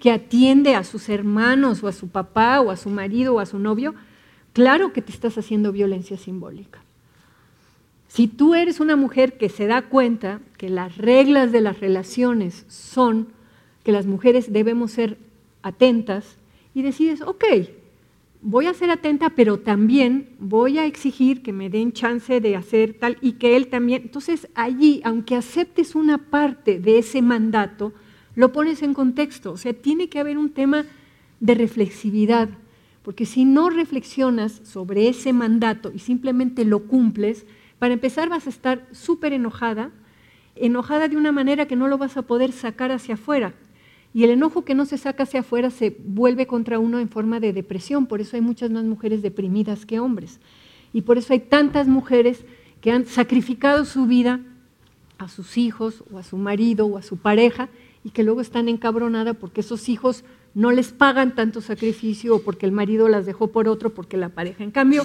que 0.00 0.10
atiende 0.10 0.74
a 0.74 0.82
sus 0.82 1.08
hermanos 1.08 1.84
o 1.84 1.88
a 1.88 1.92
su 1.92 2.08
papá 2.08 2.60
o 2.60 2.72
a 2.72 2.76
su 2.76 2.90
marido 2.90 3.34
o 3.34 3.40
a 3.40 3.46
su 3.46 3.60
novio, 3.60 3.94
claro 4.52 4.92
que 4.92 5.00
te 5.00 5.12
estás 5.12 5.38
haciendo 5.38 5.70
violencia 5.70 6.18
simbólica. 6.18 6.82
Si 8.08 8.26
tú 8.26 8.56
eres 8.56 8.80
una 8.80 8.96
mujer 8.96 9.38
que 9.38 9.48
se 9.48 9.68
da 9.68 9.82
cuenta 9.82 10.40
que 10.58 10.68
las 10.68 10.98
reglas 10.98 11.52
de 11.52 11.60
las 11.60 11.78
relaciones 11.78 12.66
son 12.68 13.28
que 13.84 13.92
las 13.92 14.06
mujeres 14.06 14.52
debemos 14.52 14.90
ser 14.90 15.16
atentas 15.62 16.36
y 16.74 16.82
decides, 16.82 17.22
ok, 17.22 17.44
voy 18.42 18.66
a 18.66 18.74
ser 18.74 18.90
atenta, 18.90 19.30
pero 19.30 19.60
también 19.60 20.30
voy 20.40 20.78
a 20.78 20.84
exigir 20.84 21.42
que 21.42 21.52
me 21.52 21.70
den 21.70 21.92
chance 21.92 22.40
de 22.40 22.56
hacer 22.56 22.94
tal 22.94 23.16
y 23.20 23.32
que 23.34 23.56
él 23.56 23.68
también. 23.68 24.02
Entonces 24.02 24.48
allí, 24.54 25.00
aunque 25.04 25.36
aceptes 25.36 25.94
una 25.94 26.18
parte 26.18 26.80
de 26.80 26.98
ese 26.98 27.22
mandato, 27.22 27.92
lo 28.34 28.52
pones 28.52 28.82
en 28.82 28.94
contexto. 28.94 29.52
O 29.52 29.56
sea, 29.56 29.72
tiene 29.72 30.08
que 30.08 30.18
haber 30.18 30.38
un 30.38 30.50
tema 30.50 30.84
de 31.40 31.54
reflexividad, 31.54 32.48
porque 33.02 33.26
si 33.26 33.44
no 33.44 33.70
reflexionas 33.70 34.60
sobre 34.64 35.08
ese 35.08 35.32
mandato 35.32 35.92
y 35.94 36.00
simplemente 36.00 36.64
lo 36.64 36.84
cumples, 36.84 37.46
para 37.78 37.94
empezar 37.94 38.28
vas 38.28 38.46
a 38.46 38.50
estar 38.50 38.86
súper 38.92 39.32
enojada, 39.32 39.90
enojada 40.54 41.08
de 41.08 41.16
una 41.16 41.32
manera 41.32 41.66
que 41.66 41.76
no 41.76 41.88
lo 41.88 41.98
vas 41.98 42.16
a 42.16 42.22
poder 42.22 42.52
sacar 42.52 42.92
hacia 42.92 43.14
afuera. 43.14 43.54
Y 44.14 44.24
el 44.24 44.30
enojo 44.30 44.64
que 44.64 44.74
no 44.74 44.84
se 44.84 44.98
saca 44.98 45.22
hacia 45.22 45.40
afuera 45.40 45.70
se 45.70 45.96
vuelve 46.04 46.46
contra 46.46 46.78
uno 46.78 46.98
en 46.98 47.08
forma 47.08 47.40
de 47.40 47.52
depresión. 47.52 48.06
Por 48.06 48.20
eso 48.20 48.36
hay 48.36 48.42
muchas 48.42 48.70
más 48.70 48.84
mujeres 48.84 49.22
deprimidas 49.22 49.86
que 49.86 50.00
hombres. 50.00 50.38
Y 50.92 51.02
por 51.02 51.18
eso 51.18 51.32
hay 51.32 51.40
tantas 51.40 51.88
mujeres 51.88 52.44
que 52.80 52.90
han 52.90 53.06
sacrificado 53.06 53.84
su 53.84 54.06
vida 54.06 54.40
a 55.18 55.28
sus 55.28 55.56
hijos 55.56 56.04
o 56.12 56.18
a 56.18 56.22
su 56.22 56.36
marido 56.36 56.86
o 56.86 56.98
a 56.98 57.02
su 57.02 57.16
pareja 57.16 57.68
y 58.04 58.10
que 58.10 58.24
luego 58.24 58.40
están 58.40 58.68
encabronadas 58.68 59.36
porque 59.36 59.60
esos 59.60 59.88
hijos 59.88 60.24
no 60.54 60.70
les 60.70 60.92
pagan 60.92 61.34
tanto 61.34 61.60
sacrificio 61.60 62.36
o 62.36 62.42
porque 62.42 62.66
el 62.66 62.72
marido 62.72 63.08
las 63.08 63.24
dejó 63.24 63.48
por 63.48 63.68
otro, 63.68 63.94
porque 63.94 64.16
la 64.16 64.28
pareja. 64.28 64.64
En 64.64 64.70
cambio, 64.70 65.04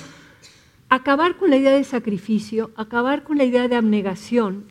acabar 0.89 1.37
con 1.37 1.49
la 1.49 1.57
idea 1.57 1.71
de 1.71 1.83
sacrificio, 1.83 2.71
acabar 2.75 3.23
con 3.23 3.37
la 3.37 3.45
idea 3.45 3.67
de 3.67 3.75
abnegación, 3.75 4.65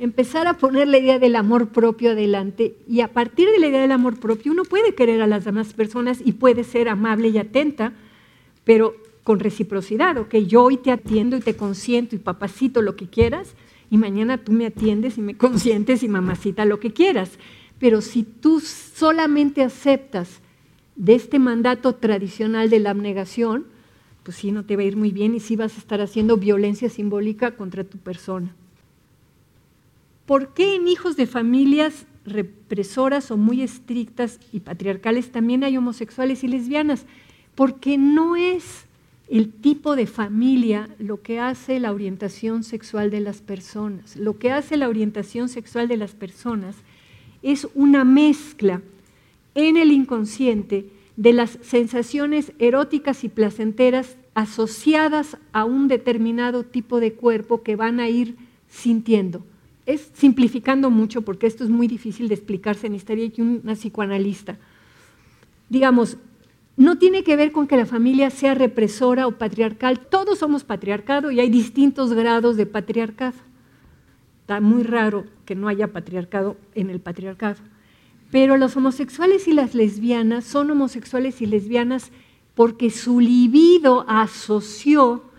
empezar 0.00 0.46
a 0.46 0.54
poner 0.54 0.88
la 0.88 0.98
idea 0.98 1.18
del 1.18 1.36
amor 1.36 1.68
propio 1.68 2.12
adelante 2.12 2.74
y 2.88 3.02
a 3.02 3.12
partir 3.12 3.48
de 3.50 3.58
la 3.58 3.66
idea 3.66 3.82
del 3.82 3.92
amor 3.92 4.18
propio 4.18 4.50
uno 4.50 4.64
puede 4.64 4.94
querer 4.94 5.20
a 5.20 5.26
las 5.26 5.44
demás 5.44 5.74
personas 5.74 6.22
y 6.24 6.32
puede 6.32 6.64
ser 6.64 6.88
amable 6.88 7.28
y 7.28 7.36
atenta, 7.36 7.92
pero 8.64 8.96
con 9.24 9.40
reciprocidad, 9.40 10.16
ok, 10.16 10.36
yo 10.36 10.64
hoy 10.64 10.78
te 10.78 10.90
atiendo 10.90 11.36
y 11.36 11.40
te 11.40 11.54
consiento 11.54 12.16
y 12.16 12.18
papacito 12.18 12.80
lo 12.80 12.96
que 12.96 13.08
quieras 13.08 13.54
y 13.90 13.98
mañana 13.98 14.38
tú 14.38 14.52
me 14.52 14.66
atiendes 14.66 15.18
y 15.18 15.20
me 15.20 15.36
consientes 15.36 16.02
y 16.02 16.08
mamacita 16.08 16.64
lo 16.64 16.80
que 16.80 16.92
quieras. 16.92 17.32
Pero 17.78 18.00
si 18.00 18.22
tú 18.22 18.60
solamente 18.60 19.62
aceptas 19.62 20.40
de 20.96 21.14
este 21.14 21.38
mandato 21.38 21.94
tradicional 21.94 22.70
de 22.70 22.78
la 22.78 22.90
abnegación, 22.90 23.66
pues 24.22 24.38
sí, 24.38 24.50
no 24.50 24.64
te 24.64 24.76
va 24.76 24.82
a 24.82 24.86
ir 24.86 24.96
muy 24.96 25.12
bien 25.12 25.34
y 25.34 25.40
sí 25.40 25.56
vas 25.56 25.76
a 25.76 25.78
estar 25.78 26.00
haciendo 26.00 26.38
violencia 26.38 26.88
simbólica 26.88 27.56
contra 27.56 27.84
tu 27.84 27.98
persona. 27.98 28.54
¿Por 30.30 30.54
qué 30.54 30.76
en 30.76 30.86
hijos 30.86 31.16
de 31.16 31.26
familias 31.26 32.06
represoras 32.24 33.32
o 33.32 33.36
muy 33.36 33.62
estrictas 33.62 34.38
y 34.52 34.60
patriarcales 34.60 35.32
también 35.32 35.64
hay 35.64 35.76
homosexuales 35.76 36.44
y 36.44 36.46
lesbianas? 36.46 37.04
Porque 37.56 37.98
no 37.98 38.36
es 38.36 38.84
el 39.28 39.50
tipo 39.52 39.96
de 39.96 40.06
familia 40.06 40.88
lo 41.00 41.20
que 41.20 41.40
hace 41.40 41.80
la 41.80 41.90
orientación 41.90 42.62
sexual 42.62 43.10
de 43.10 43.18
las 43.18 43.40
personas. 43.40 44.14
Lo 44.14 44.38
que 44.38 44.52
hace 44.52 44.76
la 44.76 44.88
orientación 44.88 45.48
sexual 45.48 45.88
de 45.88 45.96
las 45.96 46.12
personas 46.12 46.76
es 47.42 47.66
una 47.74 48.04
mezcla 48.04 48.82
en 49.56 49.76
el 49.76 49.90
inconsciente 49.90 50.86
de 51.16 51.32
las 51.32 51.58
sensaciones 51.60 52.52
eróticas 52.60 53.24
y 53.24 53.28
placenteras 53.30 54.16
asociadas 54.34 55.38
a 55.50 55.64
un 55.64 55.88
determinado 55.88 56.62
tipo 56.62 57.00
de 57.00 57.14
cuerpo 57.14 57.64
que 57.64 57.74
van 57.74 57.98
a 57.98 58.08
ir 58.08 58.36
sintiendo 58.68 59.44
es 59.86 60.10
simplificando 60.14 60.90
mucho 60.90 61.22
porque 61.22 61.46
esto 61.46 61.64
es 61.64 61.70
muy 61.70 61.86
difícil 61.86 62.28
de 62.28 62.34
explicarse, 62.34 62.88
necesitaría 62.88 63.30
que 63.30 63.42
una 63.42 63.74
psicoanalista. 63.74 64.58
Digamos, 65.68 66.16
no 66.76 66.98
tiene 66.98 67.24
que 67.24 67.36
ver 67.36 67.52
con 67.52 67.66
que 67.66 67.76
la 67.76 67.86
familia 67.86 68.30
sea 68.30 68.54
represora 68.54 69.26
o 69.26 69.32
patriarcal, 69.32 70.00
todos 70.00 70.38
somos 70.38 70.64
patriarcado 70.64 71.30
y 71.30 71.40
hay 71.40 71.50
distintos 71.50 72.12
grados 72.12 72.56
de 72.56 72.66
patriarcado. 72.66 73.36
Está 74.42 74.60
muy 74.60 74.82
raro 74.82 75.26
que 75.44 75.54
no 75.54 75.68
haya 75.68 75.92
patriarcado 75.92 76.56
en 76.74 76.90
el 76.90 77.00
patriarcado. 77.00 77.60
Pero 78.30 78.56
los 78.56 78.76
homosexuales 78.76 79.48
y 79.48 79.52
las 79.52 79.74
lesbianas 79.74 80.44
son 80.44 80.70
homosexuales 80.70 81.42
y 81.42 81.46
lesbianas 81.46 82.10
porque 82.54 82.90
su 82.90 83.20
libido 83.20 84.04
asoció 84.08 85.29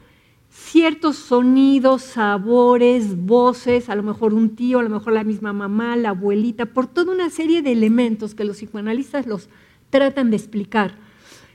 ciertos 0.52 1.16
sonidos, 1.16 2.02
sabores, 2.02 3.16
voces, 3.26 3.90
a 3.90 3.96
lo 3.96 4.04
mejor 4.04 4.34
un 4.34 4.56
tío, 4.56 4.80
a 4.80 4.84
lo 4.84 4.90
mejor 4.90 5.14
la 5.14 5.24
misma 5.24 5.54
mamá, 5.54 5.96
la 5.96 6.10
abuelita, 6.10 6.66
por 6.68 6.88
toda 6.88 7.14
una 7.14 7.30
serie 7.30 7.62
de 7.62 7.72
elementos 7.72 8.36
que 8.36 8.44
los 8.44 8.58
psicoanalistas 8.58 9.26
los 9.26 9.50
tratan 9.90 10.30
de 10.30 10.38
explicar 10.38 10.96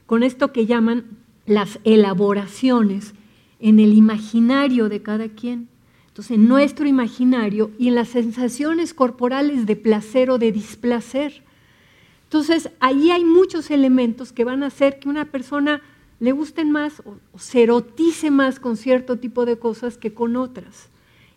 con 0.07 0.23
esto 0.23 0.53
que 0.53 0.67
llaman 0.67 1.05
las 1.45 1.79
elaboraciones 1.85 3.15
en 3.61 3.81
el 3.81 3.93
imaginario 3.93 4.89
de 4.89 5.03
cada 5.03 5.29
quien. 5.29 5.69
Entonces, 6.09 6.33
en 6.33 6.49
nuestro 6.49 6.87
imaginario 6.87 7.71
y 7.79 7.89
en 7.89 7.95
las 7.95 8.09
sensaciones 8.09 8.95
corporales 8.95 9.67
de 9.67 9.77
placer 9.77 10.31
o 10.31 10.39
de 10.39 10.53
displacer. 10.53 11.43
Entonces, 12.25 12.71
ahí 12.81 13.11
hay 13.11 13.25
muchos 13.25 13.71
elementos 13.71 14.33
que 14.33 14.45
van 14.45 14.63
a 14.63 14.69
hacer 14.69 14.99
que 14.99 15.11
una 15.11 15.27
persona 15.27 15.83
le 16.21 16.33
gusten 16.33 16.71
más 16.71 17.01
o, 17.01 17.17
se 17.39 17.63
erotice 17.63 18.31
más 18.31 18.59
con 18.59 18.77
cierto 18.77 19.19
tipo 19.19 19.45
de 19.45 19.59
cosas 19.59 19.99
que 19.99 20.15
con 20.15 20.37
otras. 20.37 20.89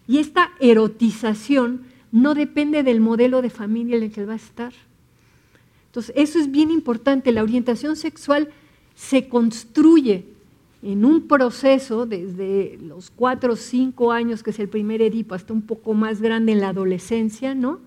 Y 0.07 0.19
esta 0.19 0.51
erotización 0.59 1.83
no 2.11 2.33
depende 2.33 2.83
del 2.83 3.01
modelo 3.01 3.41
de 3.41 3.49
familia 3.49 3.97
en 3.97 4.03
el 4.03 4.11
que 4.11 4.21
él 4.21 4.29
va 4.29 4.33
a 4.33 4.37
estar. 4.37 4.73
Entonces, 5.87 6.13
eso 6.15 6.39
es 6.39 6.51
bien 6.51 6.71
importante. 6.71 7.31
La 7.31 7.43
orientación 7.43 7.95
sexual 7.95 8.49
se 8.95 9.27
construye 9.27 10.25
en 10.81 11.03
un 11.03 11.27
proceso 11.27 12.05
desde 12.05 12.79
los 12.81 13.09
cuatro 13.09 13.53
o 13.53 13.55
cinco 13.55 14.11
años, 14.11 14.43
que 14.43 14.51
es 14.51 14.59
el 14.59 14.69
primer 14.69 15.01
Edipo, 15.01 15.35
hasta 15.35 15.53
un 15.53 15.61
poco 15.61 15.93
más 15.93 16.21
grande 16.21 16.53
en 16.53 16.61
la 16.61 16.69
adolescencia, 16.69 17.53
¿no? 17.53 17.79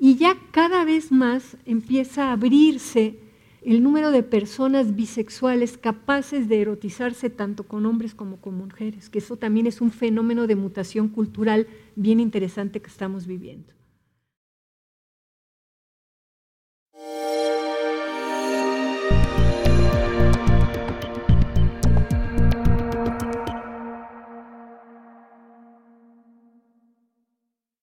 Y 0.00 0.16
ya 0.16 0.36
cada 0.50 0.84
vez 0.84 1.12
más 1.12 1.56
empieza 1.66 2.28
a 2.28 2.32
abrirse 2.32 3.18
el 3.64 3.82
número 3.82 4.10
de 4.10 4.22
personas 4.22 4.96
bisexuales 4.96 5.78
capaces 5.78 6.48
de 6.48 6.60
erotizarse 6.60 7.30
tanto 7.30 7.64
con 7.64 7.86
hombres 7.86 8.14
como 8.14 8.40
con 8.40 8.56
mujeres, 8.56 9.08
que 9.08 9.18
eso 9.18 9.36
también 9.36 9.66
es 9.66 9.80
un 9.80 9.90
fenómeno 9.90 10.46
de 10.46 10.56
mutación 10.56 11.08
cultural 11.08 11.68
bien 11.94 12.18
interesante 12.18 12.80
que 12.80 12.90
estamos 12.90 13.26
viviendo. 13.26 13.72